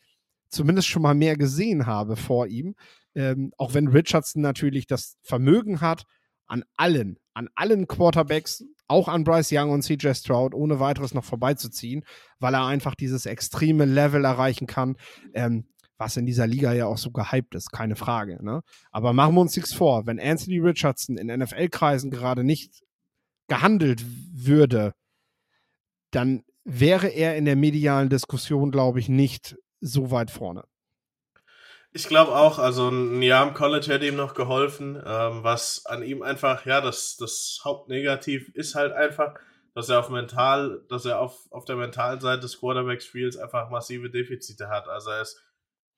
[0.48, 2.74] zumindest schon mal mehr gesehen habe vor ihm.
[3.14, 6.04] Ähm, auch wenn Richardson natürlich das Vermögen hat,
[6.46, 11.24] an allen, an allen Quarterbacks, auch an Bryce Young und CJ Stroud, ohne weiteres noch
[11.24, 12.04] vorbeizuziehen,
[12.40, 14.96] weil er einfach dieses extreme Level erreichen kann,
[15.32, 15.68] ähm,
[16.00, 18.42] was in dieser Liga ja auch so gehypt ist, keine Frage.
[18.42, 18.62] Ne?
[18.90, 22.82] Aber machen wir uns nichts vor, wenn Anthony Richardson in NFL-Kreisen gerade nicht
[23.48, 24.94] gehandelt würde,
[26.10, 30.64] dann wäre er in der medialen Diskussion, glaube ich, nicht so weit vorne.
[31.92, 36.02] Ich glaube auch, also ein Jahr im College hätte ihm noch geholfen, ähm, was an
[36.02, 39.34] ihm einfach, ja, das, das Hauptnegativ ist halt einfach,
[39.74, 44.08] dass er auf mental, dass er auf, auf der mentalen Seite des Quarterback-Spiels einfach massive
[44.08, 44.88] Defizite hat.
[44.88, 45.42] Also er ist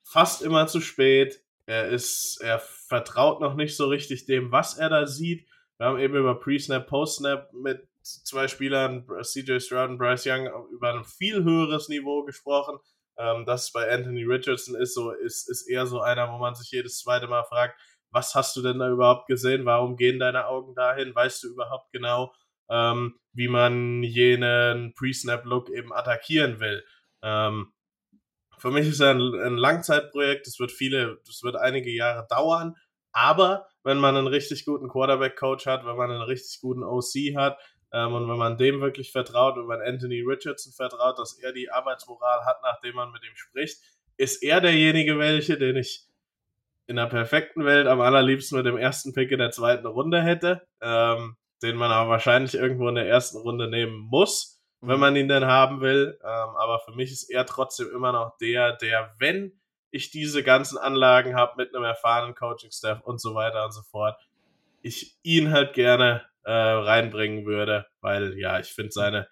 [0.04, 4.88] fast immer zu spät, er ist, er vertraut noch nicht so richtig dem, was er
[4.88, 5.46] da sieht.
[5.78, 10.92] Wir haben eben über Pre-Snap, Post-Snap mit zwei Spielern, CJ Stroud und Bryce Young, über
[10.92, 12.78] ein viel höheres Niveau gesprochen.
[13.16, 16.70] Ähm, das bei Anthony Richardson ist so, ist, ist eher so einer, wo man sich
[16.70, 19.64] jedes zweite Mal fragt, was hast du denn da überhaupt gesehen?
[19.64, 21.14] Warum gehen deine Augen dahin?
[21.14, 22.34] Weißt du überhaupt genau,
[22.68, 26.84] ähm, wie man jenen Pre-Snap-Look eben attackieren will?
[27.22, 27.72] Ähm,
[28.62, 30.46] für mich ist er ein, ein Langzeitprojekt.
[30.46, 32.76] Das wird viele, das wird einige Jahre dauern.
[33.10, 37.58] Aber wenn man einen richtig guten Quarterback-Coach hat, wenn man einen richtig guten OC hat,
[37.92, 41.72] ähm, und wenn man dem wirklich vertraut und wenn Anthony Richardson vertraut, dass er die
[41.72, 43.78] Arbeitsmoral hat, nachdem man mit ihm spricht,
[44.16, 46.06] ist er derjenige welche, den ich
[46.86, 50.68] in der perfekten Welt am allerliebsten mit dem ersten Pick in der zweiten Runde hätte,
[50.80, 54.51] ähm, den man aber wahrscheinlich irgendwo in der ersten Runde nehmen muss,
[54.82, 55.00] wenn mhm.
[55.00, 56.18] man ihn denn haben will.
[56.22, 59.58] Ähm, aber für mich ist er trotzdem immer noch der, der, wenn
[59.90, 64.18] ich diese ganzen Anlagen habe mit einem erfahrenen Coaching-Staff und so weiter und so fort,
[64.80, 69.28] ich ihn halt gerne äh, reinbringen würde, weil ja, ich finde seine,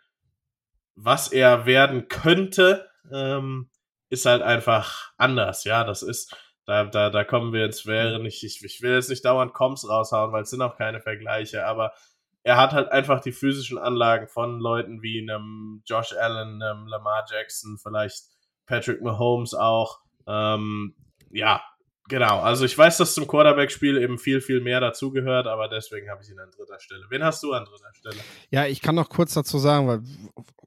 [0.94, 3.70] was er werden könnte, ähm,
[4.10, 5.64] ist halt einfach anders.
[5.64, 6.36] Ja, das ist,
[6.66, 9.88] da, da, da kommen wir ins Wäre nicht, ich, ich will jetzt nicht dauernd Coms
[9.88, 11.94] raushauen, weil es sind auch keine Vergleiche, aber
[12.42, 17.24] er hat halt einfach die physischen Anlagen von Leuten wie einem Josh Allen, einem Lamar
[17.30, 18.24] Jackson, vielleicht
[18.66, 20.00] Patrick Mahomes auch.
[20.26, 20.94] Ähm,
[21.30, 21.62] ja,
[22.10, 26.24] Genau, also ich weiß, dass zum Quarterback-Spiel eben viel, viel mehr dazugehört, aber deswegen habe
[26.24, 27.04] ich ihn an dritter Stelle.
[27.08, 28.16] Wen hast du an dritter Stelle?
[28.50, 30.00] Ja, ich kann noch kurz dazu sagen, weil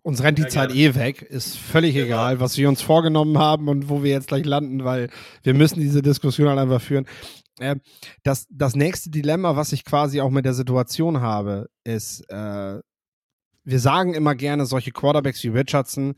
[0.03, 1.21] uns rennt die ja, Zeit eh weg.
[1.21, 2.05] Ist völlig genau.
[2.05, 5.09] egal, was wir uns vorgenommen haben und wo wir jetzt gleich landen, weil
[5.43, 7.07] wir müssen diese Diskussion halt einfach führen.
[7.59, 7.75] Äh,
[8.23, 12.79] das, das nächste Dilemma, was ich quasi auch mit der Situation habe, ist, äh,
[13.65, 16.15] wir sagen immer gerne, solche Quarterbacks wie Richardson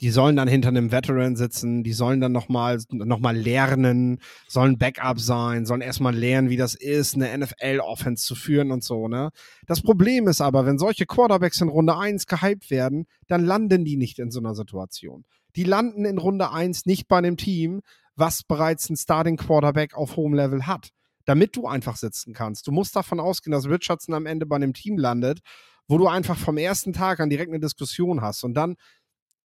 [0.00, 4.18] die sollen dann hinter einem Veteran sitzen, die sollen dann nochmal noch mal lernen,
[4.48, 9.08] sollen Backup sein, sollen erstmal lernen, wie das ist, eine NFL-Offense zu führen und so,
[9.08, 9.30] ne?
[9.66, 13.96] Das Problem ist aber, wenn solche Quarterbacks in Runde 1 gehypt werden, dann landen die
[13.96, 15.24] nicht in so einer Situation.
[15.56, 17.80] Die landen in Runde 1 nicht bei einem Team,
[18.16, 20.90] was bereits einen Starting Quarterback auf hohem Level hat,
[21.24, 22.66] damit du einfach sitzen kannst.
[22.66, 25.40] Du musst davon ausgehen, dass Richardson am Ende bei einem Team landet,
[25.88, 28.76] wo du einfach vom ersten Tag an direkt eine Diskussion hast und dann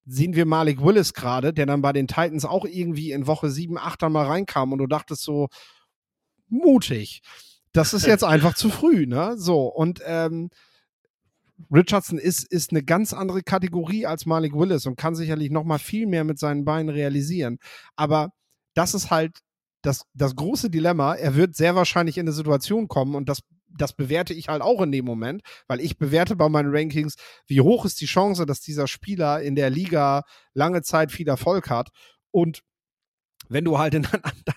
[0.05, 3.77] sehen wir Malik Willis gerade, der dann bei den Titans auch irgendwie in Woche 7,
[3.77, 5.49] 8 dann mal reinkam und du dachtest so,
[6.49, 7.21] mutig.
[7.71, 9.35] Das ist jetzt einfach zu früh, ne?
[9.37, 10.49] So, und ähm,
[11.71, 15.77] Richardson ist, ist eine ganz andere Kategorie als Malik Willis und kann sicherlich noch mal
[15.77, 17.59] viel mehr mit seinen Beinen realisieren.
[17.95, 18.31] Aber
[18.79, 19.39] das ist halt
[19.81, 21.13] das, das große Dilemma.
[21.13, 24.81] Er wird sehr wahrscheinlich in eine Situation kommen und das, das bewerte ich halt auch
[24.81, 27.15] in dem Moment, weil ich bewerte bei meinen Rankings,
[27.45, 31.69] wie hoch ist die Chance, dass dieser Spieler in der Liga lange Zeit viel Erfolg
[31.69, 31.89] hat
[32.31, 32.61] und
[33.49, 34.07] wenn du halt in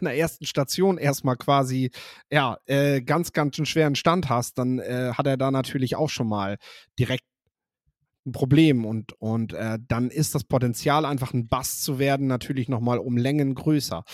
[0.01, 1.91] deiner ersten Station erstmal quasi,
[2.31, 6.11] ja, äh, ganz, ganz einen schweren Stand hast, dann äh, hat er da natürlich auch
[6.11, 6.59] schon mal
[6.97, 7.25] direkt
[8.27, 12.69] ein Problem und, und äh, dann ist das Potenzial, einfach ein Bass zu werden, natürlich
[12.69, 14.05] nochmal um Längen größer.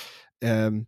[0.40, 0.86] Ähm,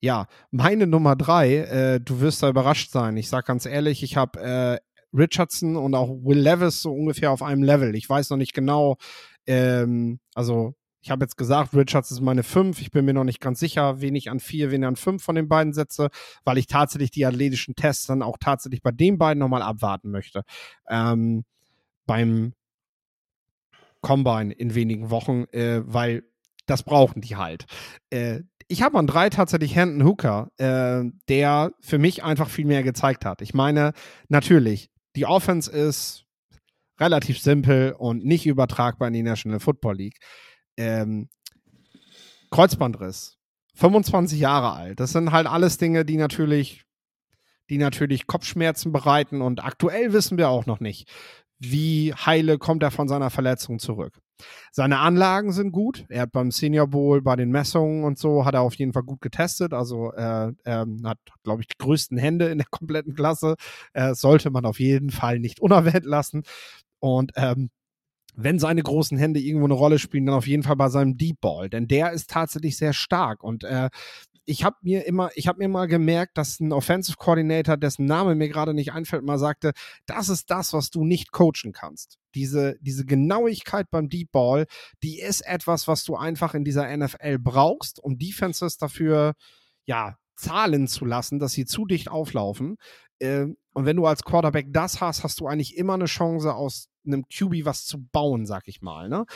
[0.00, 3.16] ja, meine Nummer drei, äh, du wirst da überrascht sein.
[3.16, 4.78] Ich sag ganz ehrlich, ich habe äh,
[5.16, 7.94] Richardson und auch Will Levis so ungefähr auf einem Level.
[7.94, 8.96] Ich weiß noch nicht genau,
[9.46, 10.74] ähm, also
[11.04, 12.80] ich habe jetzt gesagt, Richards ist meine 5.
[12.80, 15.22] Ich bin mir noch nicht ganz sicher, wen ich an 4, wen ich an 5
[15.22, 16.08] von den beiden setze,
[16.44, 20.44] weil ich tatsächlich die athletischen Tests dann auch tatsächlich bei den beiden nochmal abwarten möchte.
[20.88, 21.44] Ähm,
[22.06, 22.54] beim
[24.00, 26.24] Combine in wenigen Wochen, äh, weil
[26.66, 27.66] das brauchen die halt.
[28.10, 32.82] Äh, ich habe an 3 tatsächlich Hendon Hooker, äh, der für mich einfach viel mehr
[32.82, 33.42] gezeigt hat.
[33.42, 33.92] Ich meine,
[34.28, 36.24] natürlich, die Offense ist
[36.98, 40.18] relativ simpel und nicht übertragbar in die National Football League
[40.76, 41.28] ähm,
[42.50, 43.36] Kreuzbandriss,
[43.74, 45.00] 25 Jahre alt.
[45.00, 46.84] Das sind halt alles Dinge, die natürlich,
[47.68, 51.10] die natürlich Kopfschmerzen bereiten und aktuell wissen wir auch noch nicht,
[51.58, 54.20] wie heile kommt er von seiner Verletzung zurück.
[54.72, 56.04] Seine Anlagen sind gut.
[56.08, 59.04] Er hat beim Senior Bowl bei den Messungen und so hat er auf jeden Fall
[59.04, 59.72] gut getestet.
[59.72, 63.54] Also er, er hat, glaube ich, die größten Hände in der kompletten Klasse.
[63.92, 66.42] Äh, sollte man auf jeden Fall nicht unerwähnt lassen.
[66.98, 67.70] Und ähm,
[68.36, 71.40] wenn seine großen Hände irgendwo eine Rolle spielen, dann auf jeden Fall bei seinem Deep
[71.40, 73.90] Ball, denn der ist tatsächlich sehr stark und äh,
[74.46, 78.34] ich habe mir immer, ich habe mir mal gemerkt, dass ein Offensive Coordinator, dessen Name
[78.34, 79.72] mir gerade nicht einfällt, mal sagte,
[80.06, 82.18] das ist das, was du nicht coachen kannst.
[82.34, 84.66] Diese, diese Genauigkeit beim Deep Ball,
[85.02, 89.34] die ist etwas, was du einfach in dieser NFL brauchst, um Defenses dafür,
[89.86, 92.76] ja, zahlen zu lassen, dass sie zu dicht auflaufen.
[93.20, 96.88] Äh, und wenn du als Quarterback das hast, hast du eigentlich immer eine Chance, aus
[97.06, 99.08] einem QB was zu bauen, sag ich mal.
[99.08, 99.26] Ne?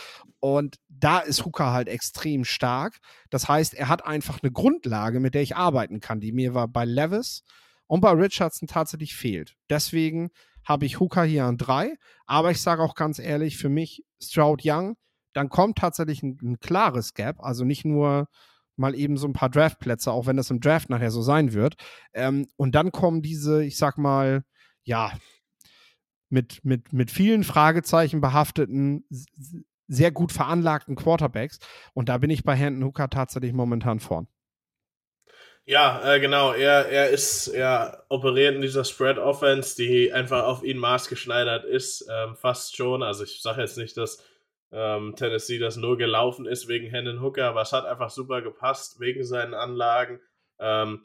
[0.40, 2.98] Und da ist Hooker halt extrem stark.
[3.30, 6.68] Das heißt, er hat einfach eine Grundlage, mit der ich arbeiten kann, die mir war
[6.68, 7.42] bei Levis
[7.86, 9.56] und bei Richardson tatsächlich fehlt.
[9.68, 10.30] Deswegen
[10.64, 11.94] habe ich Hooker hier an drei.
[12.26, 14.96] Aber ich sage auch ganz ehrlich, für mich Stroud Young,
[15.32, 17.40] dann kommt tatsächlich ein, ein klares Gap.
[17.40, 18.28] Also nicht nur
[18.76, 21.74] mal eben so ein paar Draftplätze, auch wenn das im Draft nachher so sein wird.
[22.12, 24.44] Ähm, und dann kommen diese, ich sag mal,
[24.84, 25.12] ja,
[26.30, 29.04] mit, mit, mit vielen Fragezeichen behafteten,
[29.88, 31.58] sehr gut veranlagten Quarterbacks.
[31.94, 34.28] Und da bin ich bei Hendon Hooker tatsächlich momentan vorn.
[35.64, 36.52] Ja, äh, genau.
[36.52, 42.08] Er, er ist, er operiert in dieser Spread Offense, die einfach auf ihn maßgeschneidert ist,
[42.10, 43.02] ähm, fast schon.
[43.02, 44.24] Also ich sage jetzt nicht, dass
[44.72, 48.98] ähm, Tennessee das nur gelaufen ist wegen Hendon Hooker, aber es hat einfach super gepasst
[48.98, 50.20] wegen seinen Anlagen.
[50.58, 51.04] Ähm,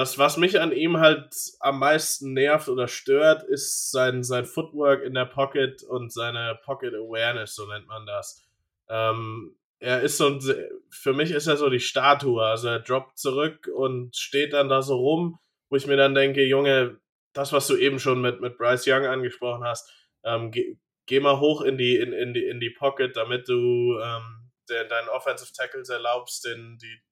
[0.00, 5.02] das, was mich an ihm halt am meisten nervt oder stört, ist sein, sein Footwork
[5.02, 8.42] in der Pocket und seine Pocket Awareness, so nennt man das.
[8.88, 10.40] Ähm, er ist so ein,
[10.88, 12.42] für mich ist er so die Statue.
[12.42, 16.46] Also er droppt zurück und steht dann da so rum, wo ich mir dann denke,
[16.46, 16.98] Junge,
[17.34, 19.92] das, was du eben schon mit, mit Bryce Young angesprochen hast,
[20.24, 24.00] ähm, geh, geh, mal hoch in die, in, in die, in die Pocket, damit du
[24.02, 27.02] ähm, deinen Offensive Tackles erlaubst, den, die,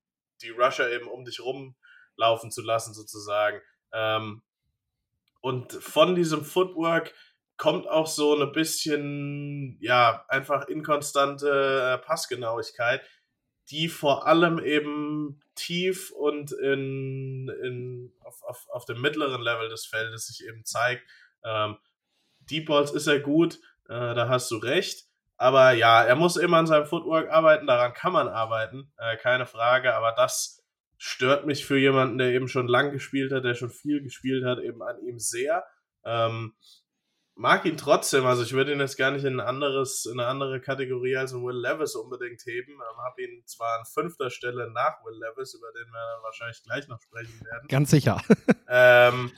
[0.41, 1.77] die Rusher eben um dich rum
[2.19, 3.61] laufen zu lassen, sozusagen.
[3.93, 4.43] Ähm,
[5.41, 7.15] und von diesem Footwork
[7.57, 13.03] kommt auch so ein bisschen, ja, einfach inkonstante äh, Passgenauigkeit,
[13.71, 19.87] die vor allem eben tief und in, in, auf, auf, auf dem mittleren Level des
[19.87, 21.03] Feldes sich eben zeigt.
[21.45, 21.77] Ähm,
[22.41, 23.57] Deep Balls ist er gut,
[23.89, 25.07] äh, da hast du recht.
[25.37, 29.47] Aber ja, er muss immer an seinem Footwork arbeiten, daran kann man arbeiten, äh, keine
[29.47, 29.95] Frage.
[29.95, 30.58] Aber das
[30.99, 34.59] stört mich für jemanden, der eben schon lang gespielt hat, der schon viel gespielt hat,
[34.59, 35.65] eben an ihm sehr.
[36.05, 36.55] Ähm,
[37.39, 40.29] mag ihn trotzdem, also ich würde ihn jetzt gar nicht in ein anderes, in eine
[40.29, 42.73] andere Kategorie als Will Levis unbedingt heben.
[42.73, 46.89] Ähm, habe ihn zwar an fünfter Stelle nach Will Levis, über den wir wahrscheinlich gleich
[46.89, 47.69] noch sprechen werden.
[47.69, 48.21] Ganz sicher.
[48.69, 49.31] ähm,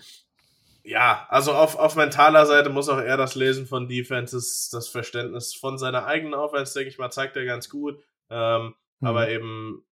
[0.82, 5.54] ja, also auf, auf mentaler Seite muss auch er das Lesen von Defenses, das Verständnis
[5.54, 8.02] von seiner eigenen Offense, denke ich mal, zeigt er ganz gut.
[8.30, 9.06] Ähm, mhm.
[9.06, 9.84] Aber eben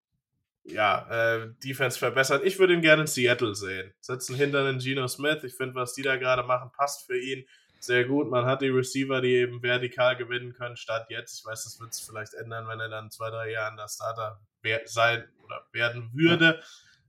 [0.71, 2.43] ja, äh, Defense verbessert.
[2.45, 3.93] Ich würde ihn gerne in Seattle sehen.
[3.99, 5.43] Setzen hinter den Geno Smith.
[5.43, 7.45] Ich finde, was die da gerade machen, passt für ihn
[7.79, 8.29] sehr gut.
[8.29, 11.39] Man hat die Receiver, die eben vertikal gewinnen können, statt jetzt.
[11.39, 14.39] Ich weiß, das wird es vielleicht ändern, wenn er dann zwei, drei Jahre der Starter
[14.85, 16.61] sein oder werden würde.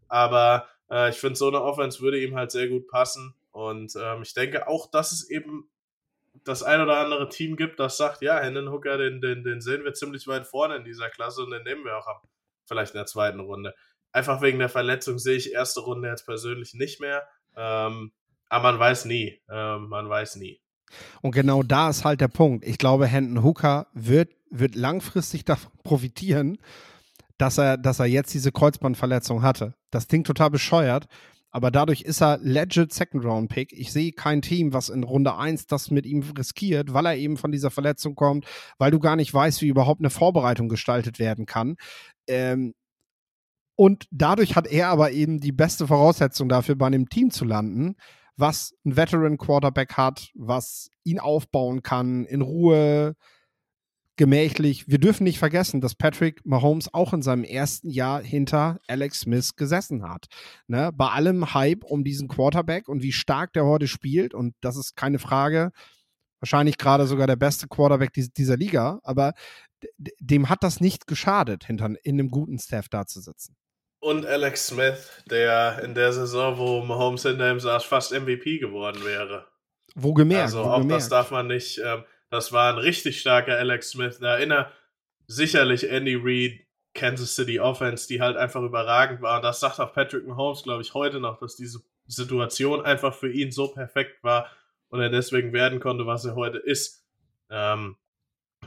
[0.08, 3.34] Aber äh, ich finde, so eine Offense würde ihm halt sehr gut passen.
[3.50, 5.68] Und ähm, ich denke auch, dass es eben
[6.44, 9.84] das ein oder andere Team gibt, das sagt, ja, Hendon Hooker, den, den, den sehen
[9.84, 12.22] wir ziemlich weit vorne in dieser Klasse und den nehmen wir auch ab,
[12.70, 13.74] vielleicht in der zweiten Runde.
[14.12, 17.22] Einfach wegen der Verletzung sehe ich erste Runde jetzt persönlich nicht mehr.
[17.56, 18.12] Ähm,
[18.48, 19.40] aber man weiß nie.
[19.50, 20.60] Ähm, man weiß nie.
[21.20, 22.64] Und genau da ist halt der Punkt.
[22.64, 26.58] Ich glaube, Hendon Hooker wird, wird langfristig davon profitieren,
[27.38, 29.74] dass er, dass er jetzt diese Kreuzbandverletzung hatte.
[29.90, 31.06] Das klingt total bescheuert,
[31.50, 33.72] aber dadurch ist er legit Second Round Pick.
[33.72, 37.36] Ich sehe kein Team, was in Runde 1 das mit ihm riskiert, weil er eben
[37.36, 38.46] von dieser Verletzung kommt,
[38.78, 41.76] weil du gar nicht weißt, wie überhaupt eine Vorbereitung gestaltet werden kann.
[42.28, 42.74] Ähm,
[43.74, 47.96] und dadurch hat er aber eben die beste Voraussetzung dafür, bei einem Team zu landen,
[48.36, 53.16] was ein Veteran Quarterback hat, was ihn aufbauen kann, in Ruhe,
[54.20, 54.86] gemächlich.
[54.86, 59.56] Wir dürfen nicht vergessen, dass Patrick Mahomes auch in seinem ersten Jahr hinter Alex Smith
[59.56, 60.26] gesessen hat.
[60.66, 60.90] Ne?
[60.94, 64.94] Bei allem Hype um diesen Quarterback und wie stark der heute spielt, und das ist
[64.94, 65.72] keine Frage,
[66.38, 69.32] wahrscheinlich gerade sogar der beste Quarterback dieser Liga, aber
[70.18, 73.56] dem hat das nicht geschadet, hinter in einem guten Staff da zu sitzen.
[74.00, 79.02] Und Alex Smith, der in der Saison, wo Mahomes hinter ihm saß, fast MVP geworden
[79.02, 79.46] wäre.
[79.94, 80.42] Wo gemerkt.
[80.42, 81.04] Also wo auch gemerkt.
[81.04, 81.80] das darf man nicht.
[81.82, 84.18] Ähm, das war ein richtig starker Alex Smith.
[84.20, 84.72] Da erinnere
[85.26, 86.60] sicherlich Andy Reid,
[86.94, 89.36] Kansas City Offense, die halt einfach überragend war.
[89.36, 93.30] Und das sagt auch Patrick Mahomes, glaube ich, heute noch, dass diese Situation einfach für
[93.30, 94.50] ihn so perfekt war
[94.88, 97.06] und er deswegen werden konnte, was er heute ist.
[97.48, 97.96] Ähm,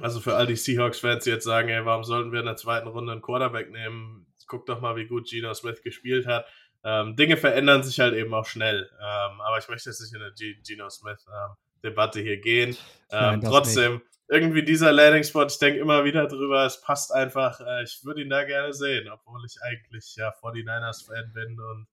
[0.02, 2.88] also für all die Seahawks-Fans, die jetzt sagen, ey, warum sollten wir in der zweiten
[2.88, 4.26] Runde einen Quarterback nehmen?
[4.48, 6.46] Guck doch mal, wie gut Gino Smith gespielt hat.
[6.84, 8.90] Ähm, Dinge verändern sich halt eben auch schnell.
[9.00, 12.78] Ähm, aber ich möchte jetzt nicht in eine G Gino Smith ähm, Debatte hier gehen.
[13.12, 14.06] Nein, ähm, trotzdem, nicht.
[14.30, 17.60] irgendwie dieser Landing-Spot, ich denke immer wieder drüber, es passt einfach.
[17.60, 21.88] Äh, ich würde ihn da gerne sehen, obwohl ich eigentlich ja 49ers-Fan bin und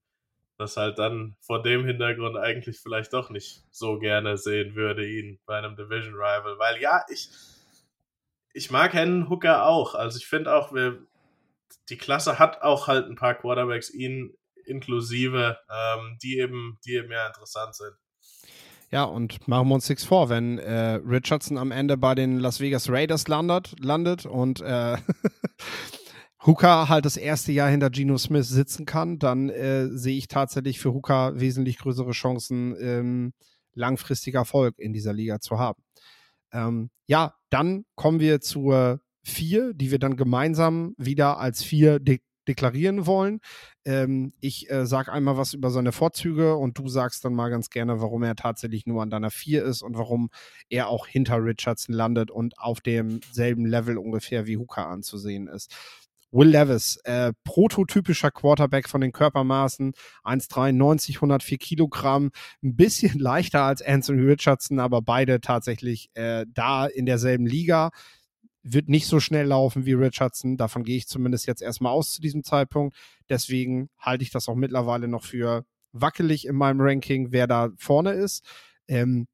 [0.61, 5.39] das halt dann vor dem Hintergrund eigentlich vielleicht doch nicht so gerne sehen würde, ihn
[5.45, 6.57] bei einem Division Rival.
[6.59, 7.29] Weil ja, ich,
[8.53, 9.95] ich mag Hennen Hooker auch.
[9.95, 10.99] Also ich finde auch, wir,
[11.89, 17.11] die Klasse hat auch halt ein paar Quarterbacks, ihn inklusive, ähm, die eben, die eben
[17.11, 17.95] ja interessant sind.
[18.91, 22.59] Ja, und machen wir uns nichts vor, wenn äh, Richardson am Ende bei den Las
[22.59, 24.97] Vegas Raiders landet, landet und äh,
[26.45, 30.79] Hooker halt das erste Jahr hinter Geno Smith sitzen kann, dann äh, sehe ich tatsächlich
[30.79, 33.33] für Hooker wesentlich größere Chancen, ähm,
[33.73, 35.81] langfristiger Erfolg in dieser Liga zu haben.
[36.51, 42.19] Ähm, ja, dann kommen wir zur vier, die wir dann gemeinsam wieder als vier de
[42.51, 43.39] deklarieren wollen.
[43.85, 47.69] Ähm, ich äh, sage einmal was über seine Vorzüge und du sagst dann mal ganz
[47.69, 50.29] gerne, warum er tatsächlich nur an deiner 4 ist und warum
[50.69, 55.73] er auch hinter Richardson landet und auf demselben Level ungefähr wie Hooker anzusehen ist.
[56.33, 59.93] Will Levis, äh, prototypischer Quarterback von den Körpermaßen,
[60.23, 62.31] 1,93, 104 Kilogramm,
[62.63, 67.91] ein bisschen leichter als Anthony Richardson, aber beide tatsächlich äh, da in derselben Liga
[68.63, 70.57] wird nicht so schnell laufen wie Richardson.
[70.57, 72.95] Davon gehe ich zumindest jetzt erstmal aus zu diesem Zeitpunkt.
[73.29, 78.11] Deswegen halte ich das auch mittlerweile noch für wackelig in meinem Ranking, wer da vorne
[78.11, 78.45] ist.
[78.87, 79.27] Ähm,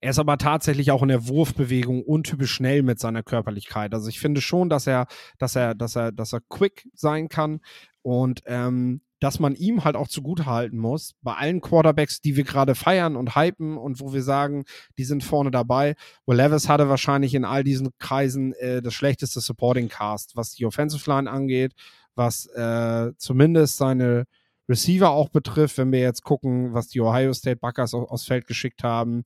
[0.00, 3.92] er ist aber tatsächlich auch in der Wurfbewegung untypisch schnell mit seiner Körperlichkeit.
[3.92, 5.06] Also ich finde schon, dass er,
[5.38, 7.60] dass er, dass er, dass er quick sein kann
[8.02, 12.44] und ähm, dass man ihm halt auch zugute halten muss, bei allen Quarterbacks, die wir
[12.44, 14.66] gerade feiern und hypen und wo wir sagen,
[14.98, 15.94] die sind vorne dabei.
[16.26, 20.66] Will Levis hatte wahrscheinlich in all diesen Kreisen äh, das schlechteste Supporting Cast, was die
[20.66, 21.72] Offensive Line angeht,
[22.14, 24.26] was äh, zumindest seine
[24.68, 28.46] Receiver auch betrifft, wenn wir jetzt gucken, was die Ohio State Buckers aus, aufs Feld
[28.46, 29.24] geschickt haben,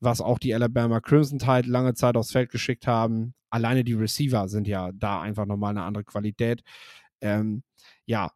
[0.00, 3.32] was auch die Alabama Crimson Tide lange Zeit aufs Feld geschickt haben.
[3.48, 6.62] Alleine die Receiver sind ja da einfach nochmal eine andere Qualität.
[7.22, 7.62] Ähm,
[8.04, 8.32] ja,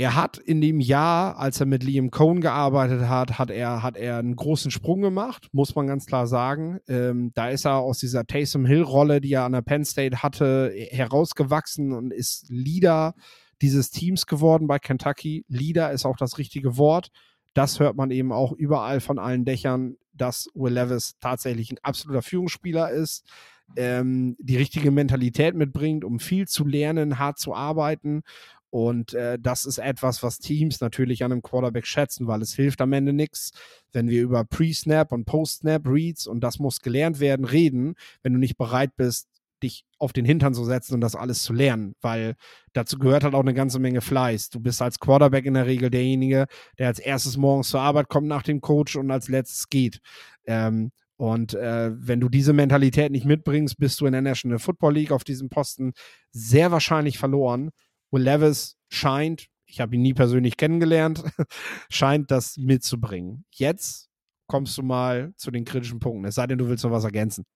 [0.00, 3.98] er hat in dem Jahr, als er mit Liam Cohn gearbeitet hat, hat er, hat
[3.98, 6.78] er einen großen Sprung gemacht, muss man ganz klar sagen.
[6.88, 10.72] Ähm, da ist er aus dieser Taysom Hill-Rolle, die er an der Penn State hatte,
[10.74, 13.14] herausgewachsen und ist Leader
[13.60, 15.44] dieses Teams geworden bei Kentucky.
[15.48, 17.10] Leader ist auch das richtige Wort.
[17.52, 22.22] Das hört man eben auch überall von allen Dächern, dass Will Levis tatsächlich ein absoluter
[22.22, 23.28] Führungsspieler ist,
[23.76, 28.22] ähm, die richtige Mentalität mitbringt, um viel zu lernen, hart zu arbeiten
[28.70, 32.80] und äh, das ist etwas, was Teams natürlich an einem Quarterback schätzen, weil es hilft
[32.80, 33.50] am Ende nichts,
[33.92, 38.38] wenn wir über Pre-Snap und Post-Snap Reads und das muss gelernt werden reden, wenn du
[38.38, 39.28] nicht bereit bist,
[39.62, 42.34] dich auf den Hintern zu setzen und das alles zu lernen, weil
[42.72, 44.50] dazu gehört halt auch eine ganze Menge Fleiß.
[44.50, 46.46] Du bist als Quarterback in der Regel derjenige,
[46.78, 50.00] der als erstes morgens zur Arbeit kommt nach dem Coach und als letztes geht.
[50.46, 54.94] Ähm, und äh, wenn du diese Mentalität nicht mitbringst, bist du in der National Football
[54.94, 55.92] League auf diesem Posten
[56.30, 57.70] sehr wahrscheinlich verloren.
[58.10, 61.22] Will Levis scheint, ich habe ihn nie persönlich kennengelernt,
[61.90, 63.44] scheint das mitzubringen.
[63.50, 64.08] Jetzt
[64.46, 66.24] kommst du mal zu den kritischen Punkten.
[66.24, 67.46] Es sei denn, du willst noch was ergänzen.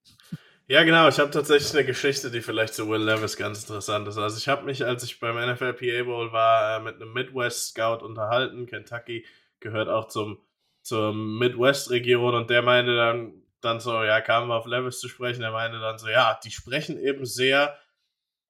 [0.66, 1.08] Ja, genau.
[1.08, 4.16] Ich habe tatsächlich eine Geschichte, die vielleicht zu Will Levis ganz interessant ist.
[4.16, 7.70] Also ich habe mich, als ich beim NFL PA Bowl war, äh, mit einem Midwest
[7.70, 8.66] Scout unterhalten.
[8.66, 9.26] Kentucky
[9.60, 10.38] gehört auch zum
[10.84, 15.40] zur Midwest-Region und der meinte dann, dann so, ja, kamen wir auf Levis zu sprechen,
[15.40, 17.74] der meinte dann so, ja, die sprechen eben sehr,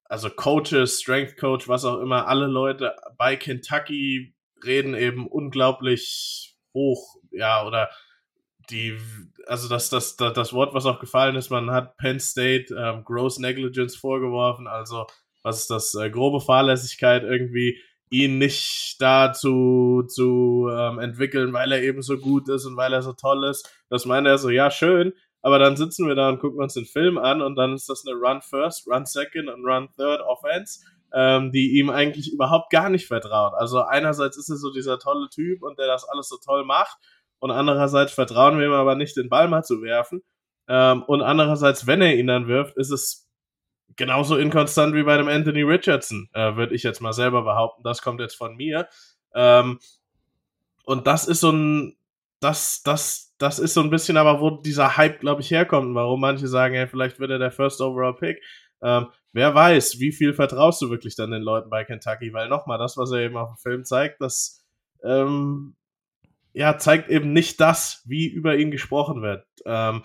[0.04, 4.34] also Coaches, Strength Coach, was auch immer, alle Leute bei Kentucky
[4.64, 7.90] reden eben unglaublich hoch, ja, oder
[8.70, 8.98] die,
[9.46, 13.38] also das, das, das, Wort, was auch gefallen ist, man hat Penn State ähm, Gross
[13.38, 15.06] Negligence vorgeworfen, also
[15.42, 17.78] was ist das, äh, grobe Fahrlässigkeit irgendwie,
[18.10, 22.92] ihn nicht da zu, zu ähm, entwickeln, weil er eben so gut ist und weil
[22.92, 23.68] er so toll ist.
[23.88, 25.12] Das meint er so, ja, schön,
[25.44, 28.06] aber dann sitzen wir da und gucken uns den Film an und dann ist das
[28.06, 30.80] eine Run First, Run Second und Run Third Offense,
[31.12, 33.52] ähm, die ihm eigentlich überhaupt gar nicht vertraut.
[33.54, 36.96] Also einerseits ist er so dieser tolle Typ und der das alles so toll macht
[37.40, 40.22] und andererseits vertrauen wir ihm aber nicht, den Ball mal zu werfen.
[40.66, 43.28] Ähm, und andererseits, wenn er ihn dann wirft, ist es
[43.96, 47.82] genauso inkonstant wie bei dem Anthony Richardson, äh, würde ich jetzt mal selber behaupten.
[47.82, 48.88] Das kommt jetzt von mir.
[49.34, 49.78] Ähm,
[50.86, 51.98] und das ist so ein,
[52.44, 56.20] das, das, das ist so ein bisschen aber, wo dieser Hype, glaube ich, herkommt warum
[56.20, 58.42] manche sagen, hey, vielleicht wird er der First Overall Pick.
[58.82, 62.32] Ähm, wer weiß, wie viel vertraust du wirklich dann den Leuten bei Kentucky?
[62.32, 64.64] Weil nochmal, das, was er eben auf dem Film zeigt, das
[65.02, 65.74] ähm,
[66.52, 69.46] ja, zeigt eben nicht das, wie über ihn gesprochen wird.
[69.64, 70.02] Ähm,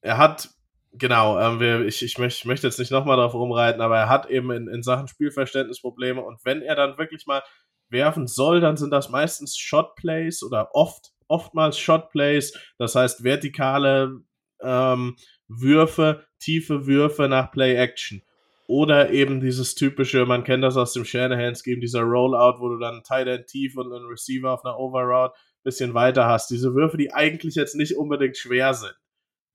[0.00, 0.50] er hat
[0.98, 4.08] genau, ähm, wir, ich, ich, möcht, ich möchte jetzt nicht nochmal darauf rumreiten, aber er
[4.08, 7.42] hat eben in, in Sachen Spielverständnis Probleme und wenn er dann wirklich mal
[7.88, 14.20] werfen soll, dann sind das meistens Shotplays oder oft, oftmals Shotplays, das heißt vertikale
[14.60, 15.16] ähm,
[15.48, 18.22] Würfe, tiefe Würfe nach Play-Action.
[18.68, 23.04] Oder eben dieses typische, man kennt das aus dem Shanahan-Scheme, dieser Rollout, wo du dann
[23.04, 25.34] Tight End tief und einen Receiver auf einer Overroute
[25.66, 26.50] bisschen weiter hast.
[26.50, 28.94] Diese Würfe, die eigentlich jetzt nicht unbedingt schwer sind.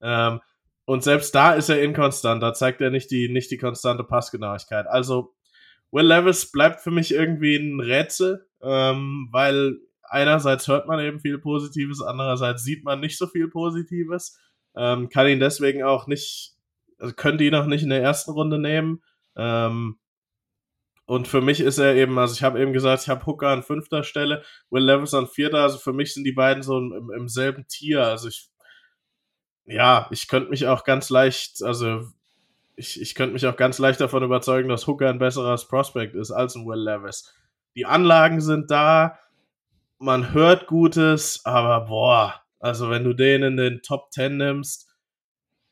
[0.01, 0.41] Ähm,
[0.86, 2.43] und selbst da ist er inkonstant.
[2.43, 4.86] Da zeigt er nicht die, nicht die konstante Passgenauigkeit.
[4.88, 5.34] Also,
[5.91, 9.78] Will Levis bleibt für mich irgendwie ein Rätsel, ähm, weil
[10.12, 14.39] einerseits hört man eben viel Positives, andererseits sieht man nicht so viel Positives.
[14.76, 16.55] Ähm, kann ihn deswegen auch nicht,
[16.99, 19.01] also könnte ihn auch nicht in der ersten Runde nehmen.
[19.36, 19.97] Ähm,
[21.05, 23.64] und für mich ist er eben, also ich habe eben gesagt, ich habe Hooker an
[23.64, 27.28] fünfter Stelle, Will Levis an vierter, also für mich sind die beiden so im, im
[27.28, 28.05] selben Tier.
[28.05, 28.51] Also ich
[29.66, 32.07] ja, ich könnte mich auch ganz leicht, also
[32.76, 36.32] ich, ich könnte mich auch ganz leicht davon überzeugen, dass Hooker ein besseres Prospect ist
[36.32, 37.34] als ein Will Levis.
[37.76, 39.18] Die Anlagen sind da,
[40.02, 44.89] man hört Gutes, aber boah, also wenn du den in den Top 10 nimmst,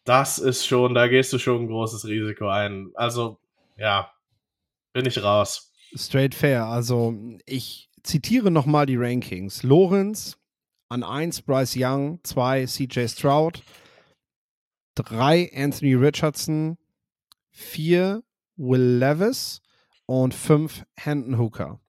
[0.05, 2.91] das ist schon, da gehst du schon ein großes Risiko ein.
[2.95, 3.39] Also,
[3.75, 4.11] ja,
[4.93, 5.73] bin ich raus.
[5.95, 6.65] Straight fair.
[6.65, 7.15] Also,
[7.45, 9.63] ich zitiere nochmal die Rankings.
[9.63, 10.37] Lorenz
[10.89, 13.63] an 1 Bryce Young, 2 CJ Stroud,
[14.95, 16.77] 3 Anthony Richardson,
[17.51, 18.23] 4
[18.57, 19.61] Will Levis
[20.05, 21.79] und 5 Hendon Hooker.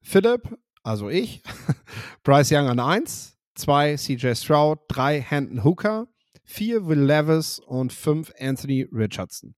[0.00, 1.42] Philipp, also ich,
[2.22, 6.06] Bryce Young an 1, 2 CJ Stroud, 3 Hendon Hooker,
[6.44, 9.54] 4 Will Levis und 5 Anthony Richardson.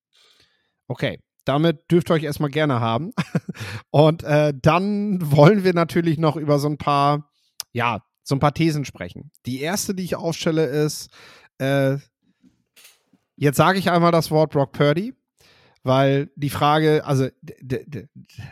[0.89, 3.13] Okay, damit dürft ihr euch erstmal gerne haben.
[3.91, 7.31] und äh, dann wollen wir natürlich noch über so ein paar,
[7.73, 9.31] ja, so ein paar Thesen sprechen.
[9.47, 11.11] Die erste, die ich aufstelle, ist,
[11.59, 11.99] äh,
[13.41, 15.15] Jetzt sage ich einmal das Wort Brock Purdy,
[15.83, 17.29] weil die Frage, also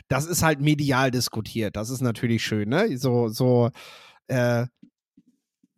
[0.08, 1.76] das ist halt medial diskutiert.
[1.76, 2.96] Das ist natürlich schön, ne?
[2.96, 3.70] So, so
[4.28, 4.66] äh,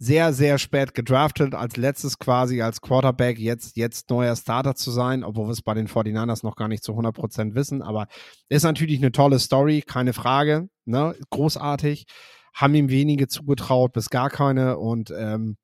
[0.03, 5.23] sehr, sehr spät gedraftet, als letztes quasi als Quarterback, jetzt, jetzt neuer Starter zu sein,
[5.23, 7.83] obwohl wir es bei den 49ers noch gar nicht zu 100% wissen.
[7.83, 8.07] Aber
[8.49, 10.71] ist natürlich eine tolle Story, keine Frage.
[10.87, 11.15] Ne?
[11.29, 12.07] Großartig.
[12.55, 14.79] Haben ihm wenige zugetraut, bis gar keine.
[14.79, 15.59] Und ähm,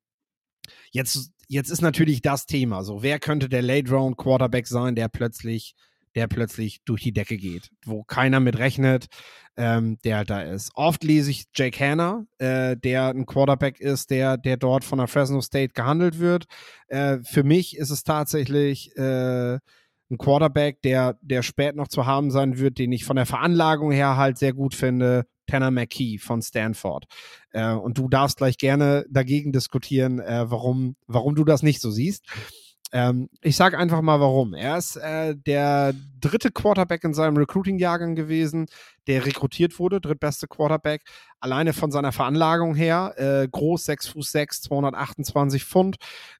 [0.91, 2.83] jetzt jetzt ist natürlich das Thema.
[2.83, 5.75] So, wer könnte der Late Round Quarterback sein, der plötzlich,
[6.15, 9.07] der plötzlich durch die Decke geht, wo keiner mit rechnet,
[9.55, 10.71] ähm, der da ist.
[10.75, 15.07] Oft lese ich Jake Hanna, äh, der ein Quarterback ist, der, der dort von der
[15.07, 16.45] Fresno State gehandelt wird.
[16.87, 19.59] Äh, für mich ist es tatsächlich äh,
[20.09, 23.91] ein Quarterback, der, der spät noch zu haben sein wird, den ich von der Veranlagung
[23.91, 25.25] her halt sehr gut finde.
[25.47, 27.05] Tanner McKee von Stanford.
[27.51, 31.89] Äh, und du darfst gleich gerne dagegen diskutieren, äh, warum, warum du das nicht so
[31.89, 32.25] siehst.
[32.93, 34.53] Ähm, ich sage einfach mal warum.
[34.53, 38.67] Er ist äh, der dritte Quarterback in seinem Recruiting-Jahrgang gewesen,
[39.07, 41.03] der rekrutiert wurde, drittbeste Quarterback.
[41.41, 45.97] Alleine von seiner Veranlagung her, äh, groß, 6 Fuß 6, 228 Pfund.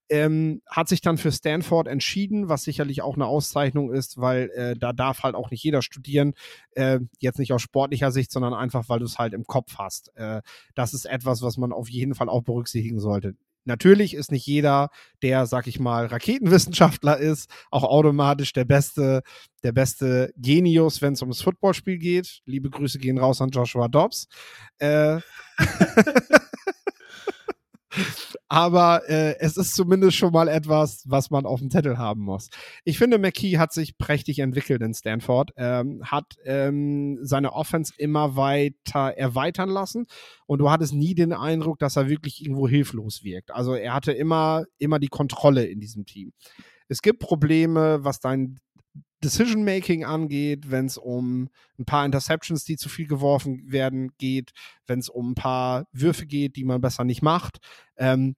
[0.10, 4.76] Ähm, hat sich dann für Stanford entschieden, was sicherlich auch eine Auszeichnung ist, weil äh,
[4.78, 6.34] da darf halt auch nicht jeder studieren.
[6.72, 10.16] Äh, jetzt nicht aus sportlicher Sicht, sondern einfach, weil du es halt im Kopf hast.
[10.16, 10.42] Äh,
[10.76, 13.36] das ist etwas, was man auf jeden Fall auch berücksichtigen sollte
[13.68, 14.90] natürlich ist nicht jeder,
[15.22, 19.22] der, sag ich mal, Raketenwissenschaftler ist, auch automatisch der beste,
[19.64, 22.42] der beste Genius, wenn es ums Footballspiel geht.
[22.46, 24.28] Liebe Grüße gehen raus an Joshua Dobbs.
[24.80, 25.20] Äh,
[28.50, 32.50] aber äh, es ist zumindest schon mal etwas, was man auf dem Zettel haben muss.
[32.86, 38.36] Ich finde, McKee hat sich prächtig entwickelt in Stanford, ähm, hat ähm, seine Offense immer
[38.36, 40.08] weiter erweitern lassen
[40.46, 43.52] und du hattest nie den Eindruck, dass er wirklich irgendwo hilflos wirkt.
[43.52, 46.32] Also er hatte immer, immer die Kontrolle in diesem Team.
[46.90, 48.60] Es gibt Probleme, was dein
[49.24, 51.50] Decision-Making angeht, wenn es um
[51.80, 54.52] ein paar Interceptions, die zu viel geworfen werden, geht,
[54.86, 57.58] wenn es um ein paar Würfe geht, die man besser nicht macht.
[57.98, 58.36] Ähm,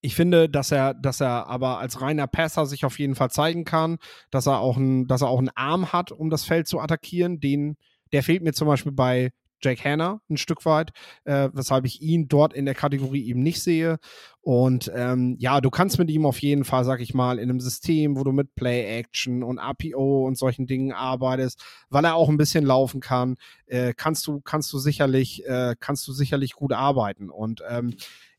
[0.00, 3.64] ich finde, dass er, dass er aber als reiner Passer sich auf jeden Fall zeigen
[3.64, 3.98] kann,
[4.30, 7.40] dass er auch, ein, dass er auch einen Arm hat, um das Feld zu attackieren.
[7.40, 7.76] Den,
[8.12, 9.30] der fehlt mir zum Beispiel bei
[9.60, 10.90] Jake Hanna ein Stück weit,
[11.24, 13.98] äh, weshalb ich ihn dort in der Kategorie eben nicht sehe.
[14.40, 17.60] Und ähm, ja, du kannst mit ihm auf jeden Fall, sag ich mal, in einem
[17.60, 22.38] System, wo du mit Play-Action und APO und solchen Dingen arbeitest, weil er auch ein
[22.38, 23.36] bisschen laufen kann,
[23.66, 27.30] äh, kannst du, kannst du sicherlich, äh, kannst du sicherlich gut arbeiten.
[27.30, 27.94] Und ähm,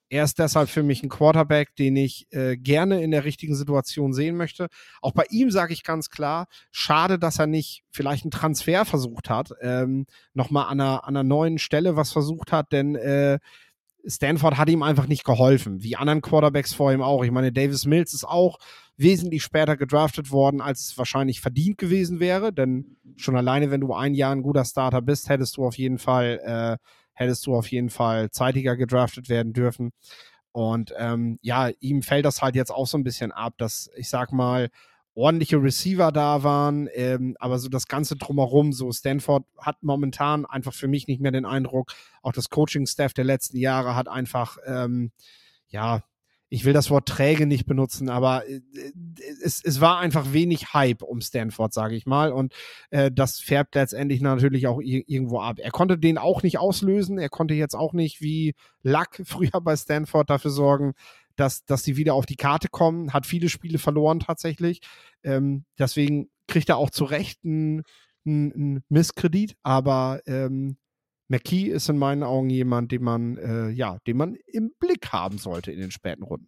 [0.09, 4.13] er ist deshalb für mich ein Quarterback, den ich äh, gerne in der richtigen Situation
[4.13, 4.67] sehen möchte.
[5.01, 9.29] Auch bei ihm sage ich ganz klar, schade, dass er nicht vielleicht einen Transfer versucht
[9.29, 13.39] hat, ähm, nochmal an einer, an einer neuen Stelle was versucht hat, denn äh,
[14.05, 17.23] Stanford hat ihm einfach nicht geholfen, wie anderen Quarterbacks vor ihm auch.
[17.23, 18.57] Ich meine, Davis Mills ist auch
[18.97, 23.93] wesentlich später gedraftet worden, als es wahrscheinlich verdient gewesen wäre, denn schon alleine, wenn du
[23.93, 26.77] ein Jahr ein guter Starter bist, hättest du auf jeden Fall äh,
[27.19, 29.91] hättest du auf jeden Fall zeitiger gedraftet werden dürfen.
[30.53, 34.09] Und ähm, ja, ihm fällt das halt jetzt auch so ein bisschen ab, dass ich
[34.09, 34.69] sag mal,
[35.15, 40.73] ordentliche Receiver da waren, ähm, aber so das Ganze drumherum, so Stanford hat momentan einfach
[40.73, 41.91] für mich nicht mehr den Eindruck,
[42.21, 45.11] auch das Coaching-Staff der letzten Jahre hat einfach, ähm,
[45.67, 46.03] ja,
[46.49, 48.61] ich will das Wort träge nicht benutzen, aber äh,
[49.43, 52.31] es, es war einfach wenig Hype um Stanford, sage ich mal.
[52.31, 52.53] Und
[52.89, 55.59] äh, das färbt letztendlich natürlich auch irgendwo ab.
[55.59, 57.19] Er konnte den auch nicht auslösen.
[57.19, 60.93] Er konnte jetzt auch nicht wie Luck früher bei Stanford dafür sorgen,
[61.35, 63.13] dass, dass sie wieder auf die Karte kommen.
[63.13, 64.81] Hat viele Spiele verloren tatsächlich.
[65.23, 67.83] Ähm, deswegen kriegt er auch zu Recht einen,
[68.25, 69.55] einen Misskredit.
[69.61, 70.77] Aber ähm,
[71.29, 75.37] McKee ist in meinen Augen jemand, den man, äh, ja, den man im Blick haben
[75.37, 76.47] sollte in den späten Runden.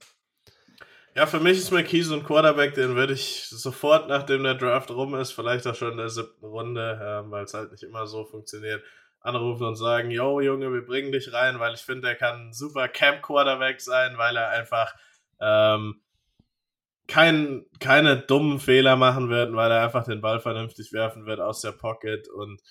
[1.15, 4.89] Ja, für mich ist McKee so ein Quarterback, den würde ich sofort, nachdem der Draft
[4.91, 8.07] rum ist, vielleicht auch schon in der siebten Runde, äh, weil es halt nicht immer
[8.07, 8.81] so funktioniert,
[9.19, 12.53] anrufen und sagen, yo Junge, wir bringen dich rein, weil ich finde, er kann ein
[12.53, 14.95] super Camp-Quarterback sein, weil er einfach
[15.39, 16.01] ähm,
[17.07, 21.61] kein, keine dummen Fehler machen wird, weil er einfach den Ball vernünftig werfen wird aus
[21.61, 22.61] der Pocket und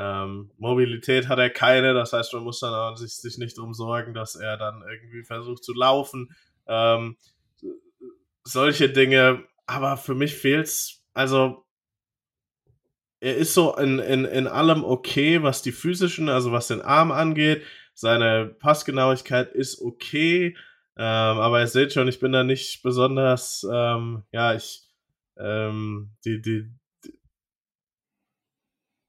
[0.00, 3.74] ähm, Mobilität hat er keine, das heißt, man muss dann auch sich, sich nicht darum
[3.74, 6.30] sorgen, dass er dann irgendwie versucht zu laufen.
[6.68, 7.16] Ähm,
[8.44, 11.64] solche Dinge, aber für mich fehlt's, also
[13.18, 17.10] er ist so in, in, in allem okay, was die physischen, also was den Arm
[17.10, 17.64] angeht.
[17.92, 20.56] Seine Passgenauigkeit ist okay,
[20.96, 24.82] ähm, aber ihr seht schon, ich bin da nicht besonders, ähm, ja, ich,
[25.36, 26.70] ähm, die, die,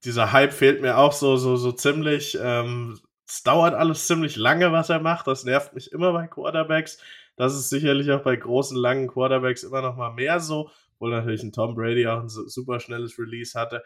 [0.04, 2.38] dieser Hype fehlt mir auch so, so, so ziemlich.
[2.40, 5.26] Ähm, es dauert alles ziemlich lange, was er macht.
[5.26, 6.98] Das nervt mich immer bei Quarterbacks.
[7.36, 11.42] Das ist sicherlich auch bei großen, langen Quarterbacks immer noch mal mehr so, obwohl natürlich
[11.42, 13.82] ein Tom Brady auch ein super schnelles Release hatte.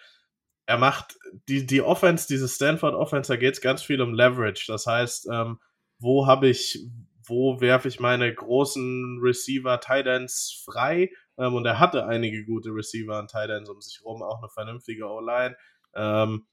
[0.66, 4.64] Er macht die, die Offense, diese Stanford Offense, da geht es ganz viel um Leverage.
[4.66, 5.58] Das heißt, ähm,
[5.98, 6.86] wo habe ich,
[7.22, 11.10] wo werfe ich meine großen Receiver, Tight Ends frei?
[11.38, 14.48] Ähm, und er hatte einige gute Receiver und Tight Ends um sich rum, auch eine
[14.48, 15.54] vernünftige O-Line.
[15.96, 16.46] Ähm,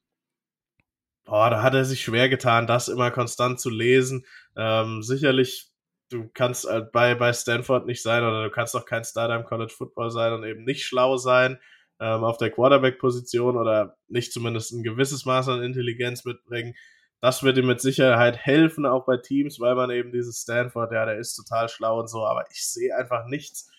[1.25, 4.25] boah, da hat er sich schwer getan, das immer konstant zu lesen.
[4.55, 5.69] Ähm, sicherlich,
[6.09, 9.45] du kannst halt bei, bei Stanford nicht sein oder du kannst auch kein Starter im
[9.45, 11.59] College Football sein und eben nicht schlau sein
[12.01, 16.73] ähm, auf der Quarterback-Position oder nicht zumindest ein gewisses Maß an Intelligenz mitbringen.
[17.21, 21.05] Das wird ihm mit Sicherheit helfen, auch bei Teams, weil man eben dieses Stanford, ja,
[21.05, 23.69] der ist total schlau und so, aber ich sehe einfach nichts,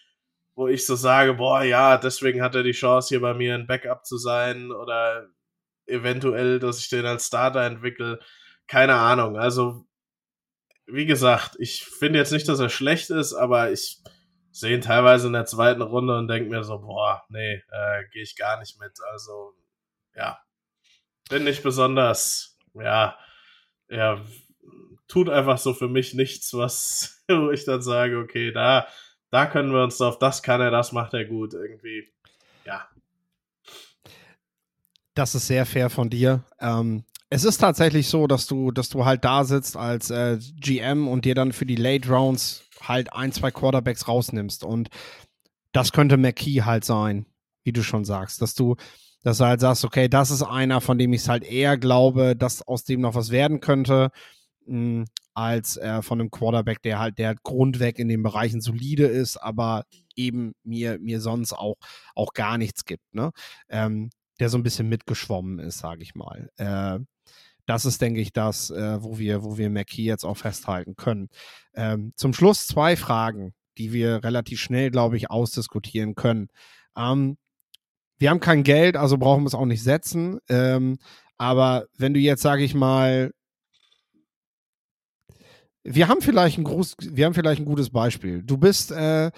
[0.54, 3.66] wo ich so sage, boah, ja, deswegen hat er die Chance, hier bei mir ein
[3.66, 5.26] Backup zu sein oder
[5.86, 8.20] eventuell, dass ich den als Starter entwickle.
[8.66, 9.36] Keine Ahnung.
[9.36, 9.86] Also,
[10.86, 14.02] wie gesagt, ich finde jetzt nicht, dass er schlecht ist, aber ich
[14.50, 18.22] sehe ihn teilweise in der zweiten Runde und denke mir so, boah, nee, äh, gehe
[18.22, 18.98] ich gar nicht mit.
[19.10, 19.54] Also,
[20.14, 20.38] ja,
[21.30, 23.16] bin nicht besonders, ja,
[23.88, 24.20] ja,
[25.08, 28.86] tut einfach so für mich nichts, was, wo ich dann sage, okay, da,
[29.30, 32.12] da können wir uns auf das kann er, das macht er gut irgendwie.
[32.64, 32.86] Ja,
[35.14, 36.44] das ist sehr fair von dir.
[36.60, 41.08] Ähm, es ist tatsächlich so, dass du, dass du halt da sitzt als äh, GM
[41.08, 44.64] und dir dann für die Late Rounds halt ein, zwei Quarterbacks rausnimmst.
[44.64, 44.90] Und
[45.72, 47.26] das könnte McKee halt sein,
[47.64, 48.76] wie du schon sagst, dass du,
[49.22, 52.36] dass du halt sagst, okay, das ist einer, von dem ich es halt eher glaube,
[52.36, 54.10] dass aus dem noch was werden könnte,
[54.66, 55.04] mh, hm,
[55.34, 59.38] als äh, von einem Quarterback, der halt, der halt grundweg in den Bereichen solide ist,
[59.38, 61.76] aber eben mir, mir sonst auch,
[62.14, 63.30] auch gar nichts gibt, ne?
[63.70, 64.10] Ähm,
[64.40, 66.50] der so ein bisschen mitgeschwommen ist, sage ich mal.
[66.56, 66.98] Äh,
[67.66, 71.28] das ist, denke ich, das, äh, wo wir, wo wir McKee jetzt auch festhalten können.
[71.74, 76.48] Ähm, zum Schluss zwei Fragen, die wir relativ schnell, glaube ich, ausdiskutieren können.
[76.96, 77.36] Ähm,
[78.18, 80.38] wir haben kein Geld, also brauchen wir es auch nicht setzen.
[80.48, 80.98] Ähm,
[81.38, 83.32] aber wenn du jetzt, sage ich mal,
[85.84, 88.42] wir haben vielleicht ein groß, wir haben vielleicht ein gutes Beispiel.
[88.42, 89.30] Du bist, äh,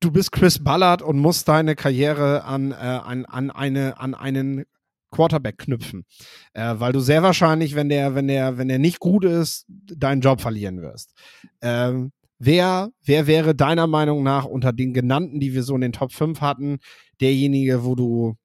[0.00, 4.64] du bist Chris Ballard und musst deine Karriere an, äh, an, an, eine, an einen
[5.10, 6.04] Quarterback knüpfen.
[6.52, 10.20] Äh, weil du sehr wahrscheinlich, wenn der, wenn der, wenn der nicht gut ist, deinen
[10.20, 11.14] Job verlieren wirst.
[11.62, 15.92] Ähm, wer, wer wäre deiner Meinung nach unter den genannten, die wir so in den
[15.92, 16.78] Top 5 hatten,
[17.20, 18.36] derjenige, wo du,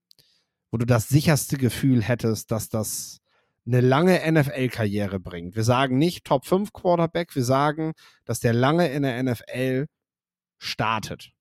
[0.71, 3.19] wo du das sicherste Gefühl hättest, dass das
[3.65, 5.55] eine lange NFL-Karriere bringt?
[5.55, 7.93] Wir sagen nicht Top 5 Quarterback, wir sagen,
[8.25, 9.85] dass der lange in der NFL
[10.59, 11.32] startet.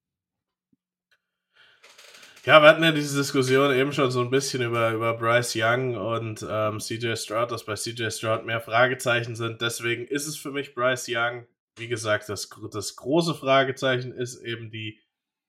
[2.44, 5.96] Ja, wir hatten ja diese Diskussion eben schon so ein bisschen über, über Bryce Young
[5.96, 9.60] und ähm, CJ Stroud, dass bei CJ Stroud mehr Fragezeichen sind.
[9.60, 11.46] Deswegen ist es für mich Bryce Young.
[11.76, 14.98] Wie gesagt, das, das große Fragezeichen ist eben die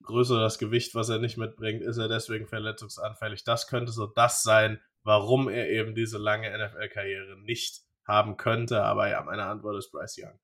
[0.03, 1.81] Größe, das Gewicht, was er nicht mitbringt.
[1.81, 3.43] Ist er deswegen verletzungsanfällig?
[3.43, 8.83] Das könnte so das sein, warum er eben diese lange NFL-Karriere nicht haben könnte.
[8.83, 10.39] Aber ja, meine Antwort ist Bryce Young.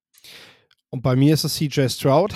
[0.89, 2.33] Und bei mir ist es CJ Stroud.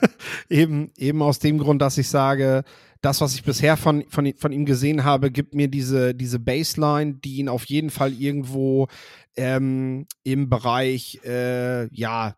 [0.48, 2.62] eben, eben aus dem Grund, dass ich sage,
[3.06, 7.14] das, was ich bisher von, von, von ihm gesehen habe, gibt mir diese, diese Baseline,
[7.14, 8.88] die ihn auf jeden Fall irgendwo
[9.36, 12.34] ähm, im Bereich, äh, ja,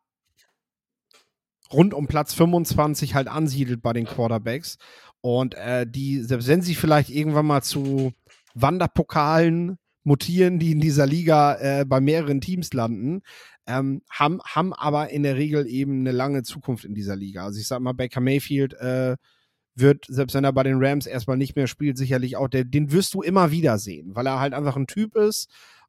[1.73, 4.77] rund um Platz 25 halt ansiedelt bei den Quarterbacks.
[5.23, 8.13] Und äh, die, selbst wenn sie vielleicht irgendwann mal zu
[8.55, 13.23] Wanderpokalen mutieren, die in dieser Liga äh, bei mehreren Teams landen,
[13.67, 17.45] ähm, haben, haben aber in der Regel eben eine lange Zukunft in dieser Liga.
[17.45, 19.17] Also ich sag mal, Baker Mayfield äh,
[19.81, 22.93] wird, selbst wenn er bei den Rams erstmal nicht mehr spielt, sicherlich auch, der, den
[22.93, 25.49] wirst du immer wieder sehen, weil er halt einfach ein Typ ist,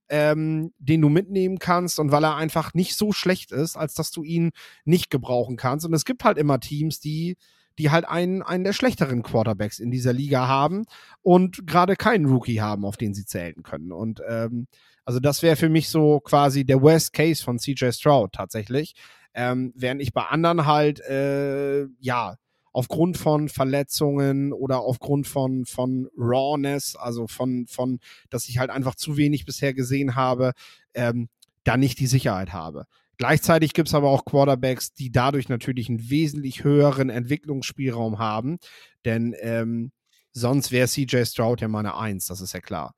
[0.09, 4.11] ähm, den du mitnehmen kannst und weil er einfach nicht so schlecht ist, als dass
[4.11, 4.51] du ihn
[4.83, 5.85] nicht gebrauchen kannst.
[5.85, 7.37] Und es gibt halt immer Teams, die,
[7.77, 10.85] die halt einen, einen der schlechteren Quarterbacks in dieser Liga haben
[11.21, 13.91] und gerade keinen Rookie haben, auf den sie zählen können.
[13.91, 14.67] Und ähm,
[15.05, 18.95] also das wäre für mich so quasi der Worst Case von CJ Stroud tatsächlich.
[19.33, 22.35] Ähm, während ich bei anderen halt, äh, ja,
[22.71, 27.99] aufgrund von Verletzungen oder aufgrund von, von Rawness, also von, von,
[28.29, 30.53] dass ich halt einfach zu wenig bisher gesehen habe,
[30.93, 31.29] ähm,
[31.63, 32.85] da nicht die Sicherheit habe.
[33.17, 38.59] Gleichzeitig gibt es aber auch Quarterbacks, die dadurch natürlich einen wesentlich höheren Entwicklungsspielraum haben,
[39.03, 39.91] denn ähm,
[40.31, 42.95] sonst wäre CJ Stroud ja meine Eins, das ist ja klar.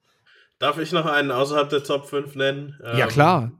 [0.59, 2.79] Darf ich noch einen außerhalb der Top 5 nennen?
[2.95, 3.51] Ja, klar.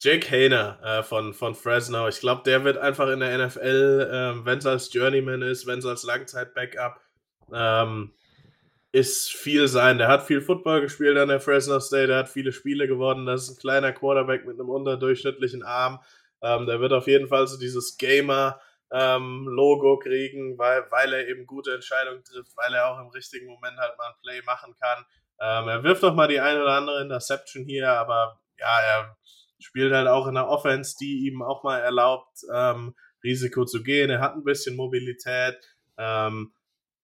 [0.00, 2.06] Jake Hayner äh, von, von Fresno.
[2.08, 5.80] Ich glaube, der wird einfach in der NFL, ähm, wenn es als Journeyman ist, wenn
[5.80, 7.00] es als Langzeit-Backup,
[7.52, 8.12] ähm,
[8.92, 9.98] ist viel sein.
[9.98, 13.26] Der hat viel Football gespielt an der Fresno State, der hat viele Spiele gewonnen.
[13.26, 16.00] Das ist ein kleiner Quarterback mit einem unterdurchschnittlichen Arm.
[16.42, 21.44] Ähm, der wird auf jeden Fall so dieses Gamer-Logo ähm, kriegen, weil, weil er eben
[21.46, 25.04] gute Entscheidungen trifft, weil er auch im richtigen Moment halt mal ein Play machen kann.
[25.40, 29.16] Ähm, er wirft auch mal die eine oder andere Interception hier, aber ja, er
[29.58, 32.94] spielt halt auch in einer Offense, die ihm auch mal erlaubt, ähm,
[33.24, 34.10] Risiko zu gehen.
[34.10, 35.56] Er hat ein bisschen Mobilität.
[35.96, 36.52] Ähm,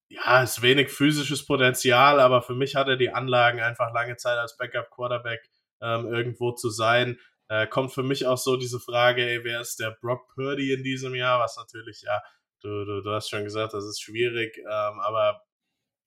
[0.09, 4.39] ja, ist wenig physisches Potenzial, aber für mich hat er die Anlagen, einfach lange Zeit
[4.39, 5.41] als Backup-Quarterback
[5.81, 7.19] ähm, irgendwo zu sein.
[7.49, 10.83] Äh, kommt für mich auch so diese Frage, ey, wer ist der Brock Purdy in
[10.83, 11.41] diesem Jahr?
[11.41, 12.23] Was natürlich, ja,
[12.63, 15.43] du, du, du hast schon gesagt, das ist schwierig, ähm, aber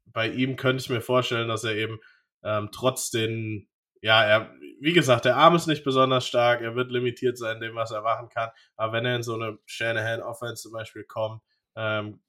[0.06, 2.00] bei ihm könnte ich mir vorstellen, dass er eben
[2.43, 3.68] ähm, trotz den
[4.02, 7.62] ja, er, wie gesagt, der Arm ist nicht besonders stark, er wird limitiert sein in
[7.62, 8.50] dem, was er machen kann.
[8.76, 11.41] Aber wenn er in so eine Shanahan-Offense zum Beispiel kommt,
[11.76, 12.22] ähm,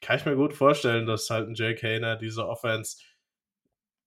[0.00, 2.98] kann ich mir gut vorstellen, dass halt ein Jake Hayner diese Offense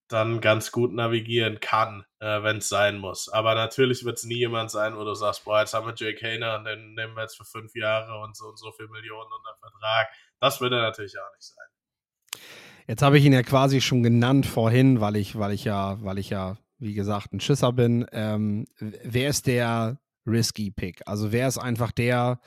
[0.08, 3.30] dann ganz gut navigieren kann, äh, wenn es sein muss.
[3.30, 6.26] Aber natürlich wird es nie jemand sein, wo du sagst, boah, jetzt haben wir Jake
[6.26, 9.32] Hayner und den nehmen wir jetzt für fünf Jahre und so und so viel Millionen
[9.32, 10.08] unter Vertrag.
[10.40, 12.42] Das wird er natürlich auch nicht sein.
[12.88, 16.18] Jetzt habe ich ihn ja quasi schon genannt vorhin, weil ich, weil ich ja, weil
[16.18, 21.02] ich ja wie gesagt, ein Schisser bin, ähm, wer ist der risky Pick?
[21.06, 22.40] Also wer ist einfach der,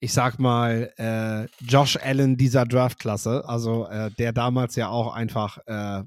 [0.00, 5.58] ich sag mal, äh, Josh Allen dieser Draftklasse, also äh, der damals ja auch einfach
[5.66, 6.02] äh,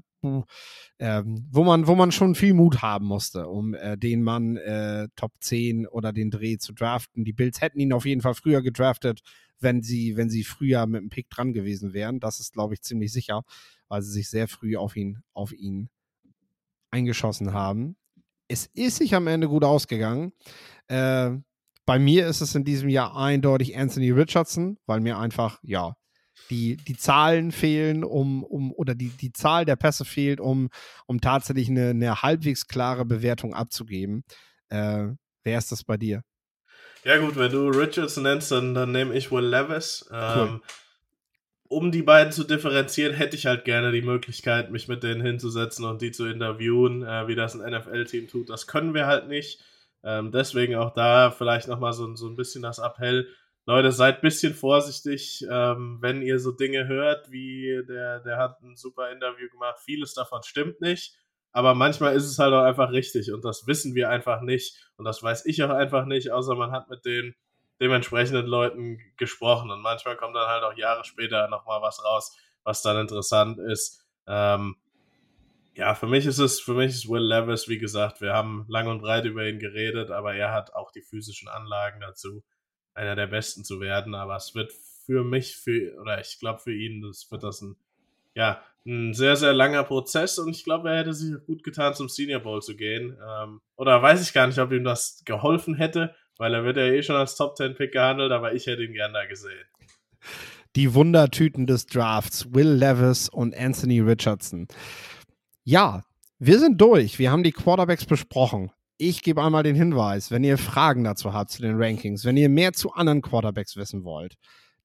[0.98, 5.08] ähm, wo man, wo man schon viel Mut haben musste, um äh, den Mann äh,
[5.16, 7.24] Top 10 oder den Dreh zu draften.
[7.24, 9.22] Die Bills hätten ihn auf jeden Fall früher gedraftet,
[9.60, 12.20] wenn sie, wenn sie früher mit dem Pick dran gewesen wären.
[12.20, 13.42] Das ist, glaube ich, ziemlich sicher,
[13.88, 15.88] weil sie sich sehr früh auf ihn, auf ihn
[16.90, 17.96] eingeschossen haben.
[18.48, 20.32] Es ist sich am Ende gut ausgegangen.
[20.88, 21.30] Äh,
[21.86, 25.94] bei mir ist es in diesem Jahr eindeutig Anthony Richardson, weil mir einfach, ja,
[26.48, 30.68] die, die Zahlen fehlen, um, um oder die, die Zahl der Pässe fehlt, um,
[31.06, 34.24] um tatsächlich eine, eine halbwegs klare Bewertung abzugeben.
[34.68, 35.08] Äh,
[35.44, 36.22] wer ist das bei dir?
[37.04, 40.08] Ja, gut, wenn du Richardson nennst, dann, dann nehme ich Will Levis.
[40.12, 40.60] Ähm, cool.
[41.70, 45.84] Um die beiden zu differenzieren, hätte ich halt gerne die Möglichkeit, mich mit denen hinzusetzen
[45.84, 48.50] und die zu interviewen, äh, wie das ein NFL-Team tut.
[48.50, 49.62] Das können wir halt nicht.
[50.02, 53.28] Ähm, deswegen auch da vielleicht nochmal so, so ein bisschen das Appell.
[53.66, 58.60] Leute, seid ein bisschen vorsichtig, ähm, wenn ihr so Dinge hört, wie der, der hat
[58.62, 59.78] ein super Interview gemacht.
[59.78, 61.14] Vieles davon stimmt nicht,
[61.52, 65.04] aber manchmal ist es halt auch einfach richtig und das wissen wir einfach nicht und
[65.04, 67.36] das weiß ich auch einfach nicht, außer man hat mit den
[67.80, 72.82] dementsprechenden Leuten gesprochen und manchmal kommt dann halt auch Jahre später nochmal was raus, was
[72.82, 74.04] dann interessant ist.
[74.26, 74.76] Ähm,
[75.74, 78.88] ja, für mich ist es, für mich ist Will Levis, wie gesagt, wir haben lang
[78.88, 82.44] und breit über ihn geredet, aber er hat auch die physischen Anlagen dazu,
[82.92, 84.14] einer der Besten zu werden.
[84.14, 84.72] Aber es wird
[85.06, 87.76] für mich, für, oder ich glaube für ihn, das wird das ein,
[88.34, 92.08] ja, ein sehr, sehr langer Prozess und ich glaube, er hätte sich gut getan, zum
[92.08, 93.16] Senior Bowl zu gehen.
[93.26, 96.84] Ähm, oder weiß ich gar nicht, ob ihm das geholfen hätte, weil er wird ja
[96.84, 99.66] eh schon als Top 10 Pick gehandelt, aber ich hätte ihn gern da gesehen.
[100.74, 104.66] Die Wundertüten des Drafts, Will Levis und Anthony Richardson.
[105.64, 106.02] Ja,
[106.38, 107.18] wir sind durch.
[107.18, 108.70] Wir haben die Quarterbacks besprochen.
[108.96, 112.48] Ich gebe einmal den Hinweis, wenn ihr Fragen dazu habt zu den Rankings, wenn ihr
[112.48, 114.36] mehr zu anderen Quarterbacks wissen wollt,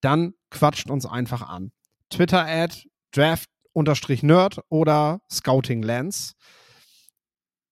[0.01, 1.71] dann quatscht uns einfach an.
[2.09, 2.83] Twitter at
[3.13, 6.35] draft-nerd oder Scouting Lens.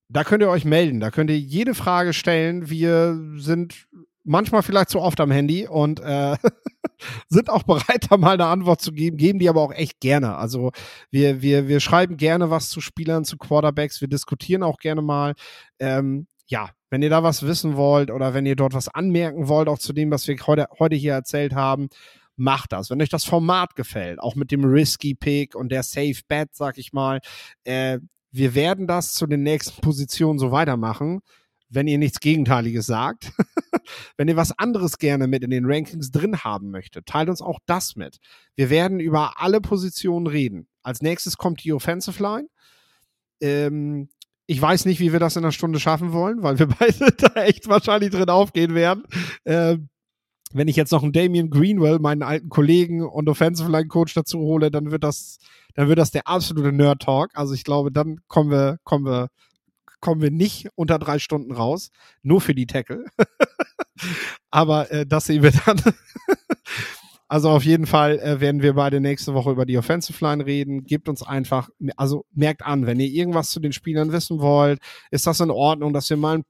[0.10, 2.70] Da könnt ihr euch melden, da könnt ihr jede Frage stellen.
[2.70, 3.88] Wir sind
[4.24, 6.38] manchmal vielleicht zu oft am Handy und äh,
[7.30, 10.36] sind auch bereit, da mal eine Antwort zu geben, geben die aber auch echt gerne.
[10.36, 10.72] Also
[11.12, 15.34] wir, wir, wir schreiben gerne was zu Spielern, zu Quarterbacks, wir diskutieren auch gerne mal.
[15.80, 19.68] Ähm, ja, wenn ihr da was wissen wollt oder wenn ihr dort was anmerken wollt,
[19.68, 21.88] auch zu dem, was wir heute, heute hier erzählt haben,
[22.36, 22.90] macht das.
[22.90, 26.78] Wenn euch das Format gefällt, auch mit dem Risky Pick und der Safe Bet, sag
[26.78, 27.20] ich mal,
[27.64, 28.00] äh,
[28.34, 31.22] wir werden das zu den nächsten Positionen so weitermachen
[31.74, 33.32] wenn ihr nichts Gegenteiliges sagt.
[34.18, 37.60] wenn ihr was anderes gerne mit in den Rankings drin haben möchtet, teilt uns auch
[37.66, 38.18] das mit.
[38.56, 40.68] Wir werden über alle Positionen reden.
[40.84, 42.48] Als nächstes kommt die Offensive Line.
[43.42, 44.10] Ähm,
[44.46, 47.44] ich weiß nicht, wie wir das in einer Stunde schaffen wollen, weil wir beide da
[47.44, 49.04] echt wahrscheinlich drin aufgehen werden.
[49.46, 49.90] Ähm,
[50.54, 54.40] wenn ich jetzt noch einen Damian Greenwell, meinen alten Kollegen und Offensive Line Coach dazu
[54.40, 55.40] hole, dann wird das,
[55.74, 57.32] dann wird das der absolute Nerd Talk.
[57.34, 59.30] Also ich glaube, dann kommen wir, kommen wir
[60.04, 61.90] kommen wir nicht unter drei Stunden raus,
[62.24, 63.06] nur für die Tackle.
[64.52, 65.82] Aber äh, das sehen wir dann.
[67.30, 70.84] also auf jeden Fall äh, werden wir beide nächste Woche über die Offensive Line reden.
[70.84, 75.26] Gebt uns einfach, also merkt an, wenn ihr irgendwas zu den Spielern wissen wollt, ist
[75.26, 76.46] das in Ordnung, dass wir mal ein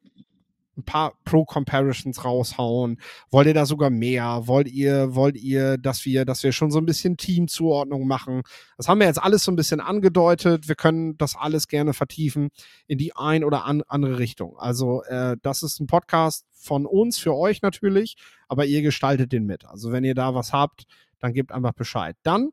[0.77, 2.99] ein paar Pro-Comparisons raushauen?
[3.29, 4.43] Wollt ihr da sogar mehr?
[4.47, 8.41] Wollt ihr, wollt ihr, dass wir, dass wir schon so ein bisschen Teamzuordnung machen?
[8.77, 10.67] Das haben wir jetzt alles so ein bisschen angedeutet.
[10.67, 12.49] Wir können das alles gerne vertiefen
[12.87, 14.57] in die ein oder an, andere Richtung.
[14.57, 18.15] Also, äh, das ist ein Podcast von uns, für euch natürlich,
[18.47, 19.65] aber ihr gestaltet den mit.
[19.65, 20.85] Also, wenn ihr da was habt,
[21.19, 22.17] dann gebt einfach Bescheid.
[22.23, 22.49] Dann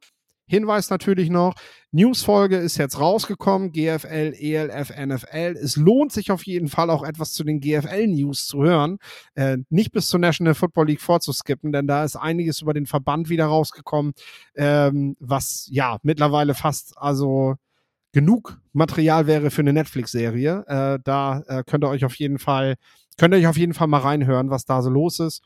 [0.51, 1.55] Hinweis natürlich noch,
[1.93, 5.57] Newsfolge ist jetzt rausgekommen, GFL, ELF, NFL.
[5.57, 8.99] Es lohnt sich auf jeden Fall auch etwas zu den GFL-News zu hören,
[9.35, 13.29] äh, nicht bis zur National Football League vorzuskippen, denn da ist einiges über den Verband
[13.29, 14.13] wieder rausgekommen,
[14.57, 17.55] ähm, was ja mittlerweile fast also
[18.13, 20.65] genug Material wäre für eine Netflix-Serie.
[20.67, 22.75] Äh, da äh, könnt ihr euch auf jeden Fall
[23.19, 25.43] könnt ihr euch auf jeden Fall mal reinhören, was da so los ist.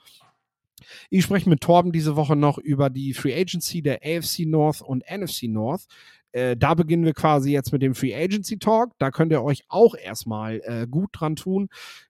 [1.10, 5.04] Ich spreche mit Torben diese Woche noch über die Free Agency der AFC North und
[5.10, 5.86] NFC North.
[6.34, 8.90] Äh, da beginnen wir quasi jetzt mit dem Free Agency Talk.
[8.98, 11.68] Da könnt ihr euch auch erstmal äh, gut dran tun.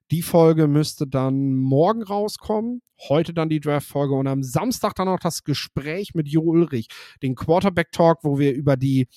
[0.09, 2.81] Die Folge müsste dann morgen rauskommen.
[3.07, 6.87] Heute dann die Draft-Folge und am Samstag dann noch das Gespräch mit Jo Ulrich,
[7.21, 9.07] den Quarterback-Talk, wo wir über die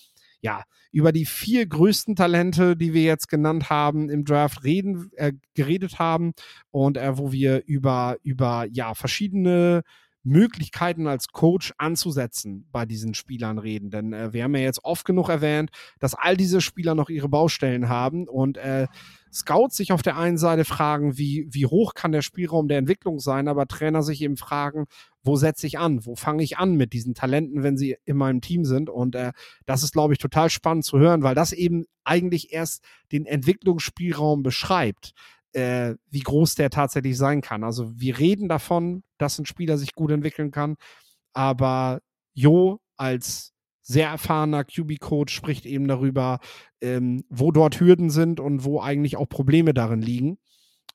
[0.41, 0.63] ja,
[0.93, 5.99] über die vier größten Talente, die wir jetzt genannt haben im Draft, reden, äh, geredet
[5.99, 6.33] haben
[6.71, 9.83] und äh, wo wir über, über ja, verschiedene
[10.25, 13.91] Möglichkeiten als Coach anzusetzen bei diesen Spielern reden.
[13.91, 17.29] Denn äh, wir haben ja jetzt oft genug erwähnt, dass all diese Spieler noch ihre
[17.29, 18.87] Baustellen haben und äh,
[19.33, 23.19] Scouts sich auf der einen Seite fragen, wie, wie hoch kann der Spielraum der Entwicklung
[23.19, 24.87] sein, aber Trainer sich eben fragen,
[25.29, 28.41] wo setze ich an, wo fange ich an mit diesen Talenten, wenn sie in meinem
[28.41, 28.89] Team sind.
[28.89, 29.33] Und äh,
[29.67, 34.43] das ist, glaube ich, total spannend zu hören, weil das eben eigentlich erst den Entwicklungsspielraum
[34.43, 35.13] beschreibt,
[35.53, 37.63] äh, wie groß der tatsächlich sein kann.
[37.63, 40.77] Also wir reden davon, dass ein Spieler sich gut entwickeln kann,
[41.35, 42.01] aber
[42.33, 43.53] Jo als
[43.83, 46.39] sehr erfahrener QB-Coach spricht eben darüber,
[46.81, 50.39] ähm, wo dort Hürden sind und wo eigentlich auch Probleme darin liegen.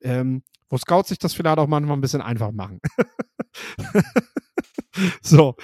[0.03, 2.79] Ähm, wo Scouts sich das vielleicht auch manchmal ein bisschen einfach machen.
[5.21, 5.55] so,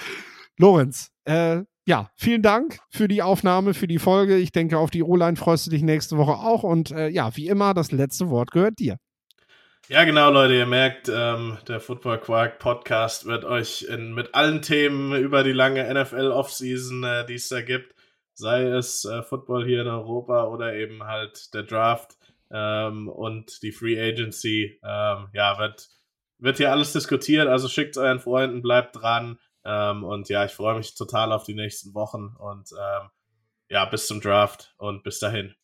[0.56, 4.36] Lorenz, äh, ja, vielen Dank für die Aufnahme, für die Folge.
[4.36, 6.62] Ich denke, auf die O-Line freust du dich nächste Woche auch.
[6.62, 8.98] Und äh, ja, wie immer, das letzte Wort gehört dir.
[9.88, 14.62] Ja, genau, Leute, ihr merkt, ähm, der Football Quark Podcast wird euch in, mit allen
[14.62, 17.96] Themen über die lange NFL Offseason, äh, die es da gibt,
[18.34, 22.19] sei es äh, Football hier in Europa oder eben halt der Draft
[22.50, 25.88] ähm, und die Free Agency, ähm, ja, wird,
[26.38, 27.48] wird hier alles diskutiert.
[27.48, 29.38] Also schickt euren Freunden, bleibt dran.
[29.64, 33.10] Ähm, und ja, ich freue mich total auf die nächsten Wochen und ähm,
[33.68, 35.54] ja, bis zum Draft und bis dahin.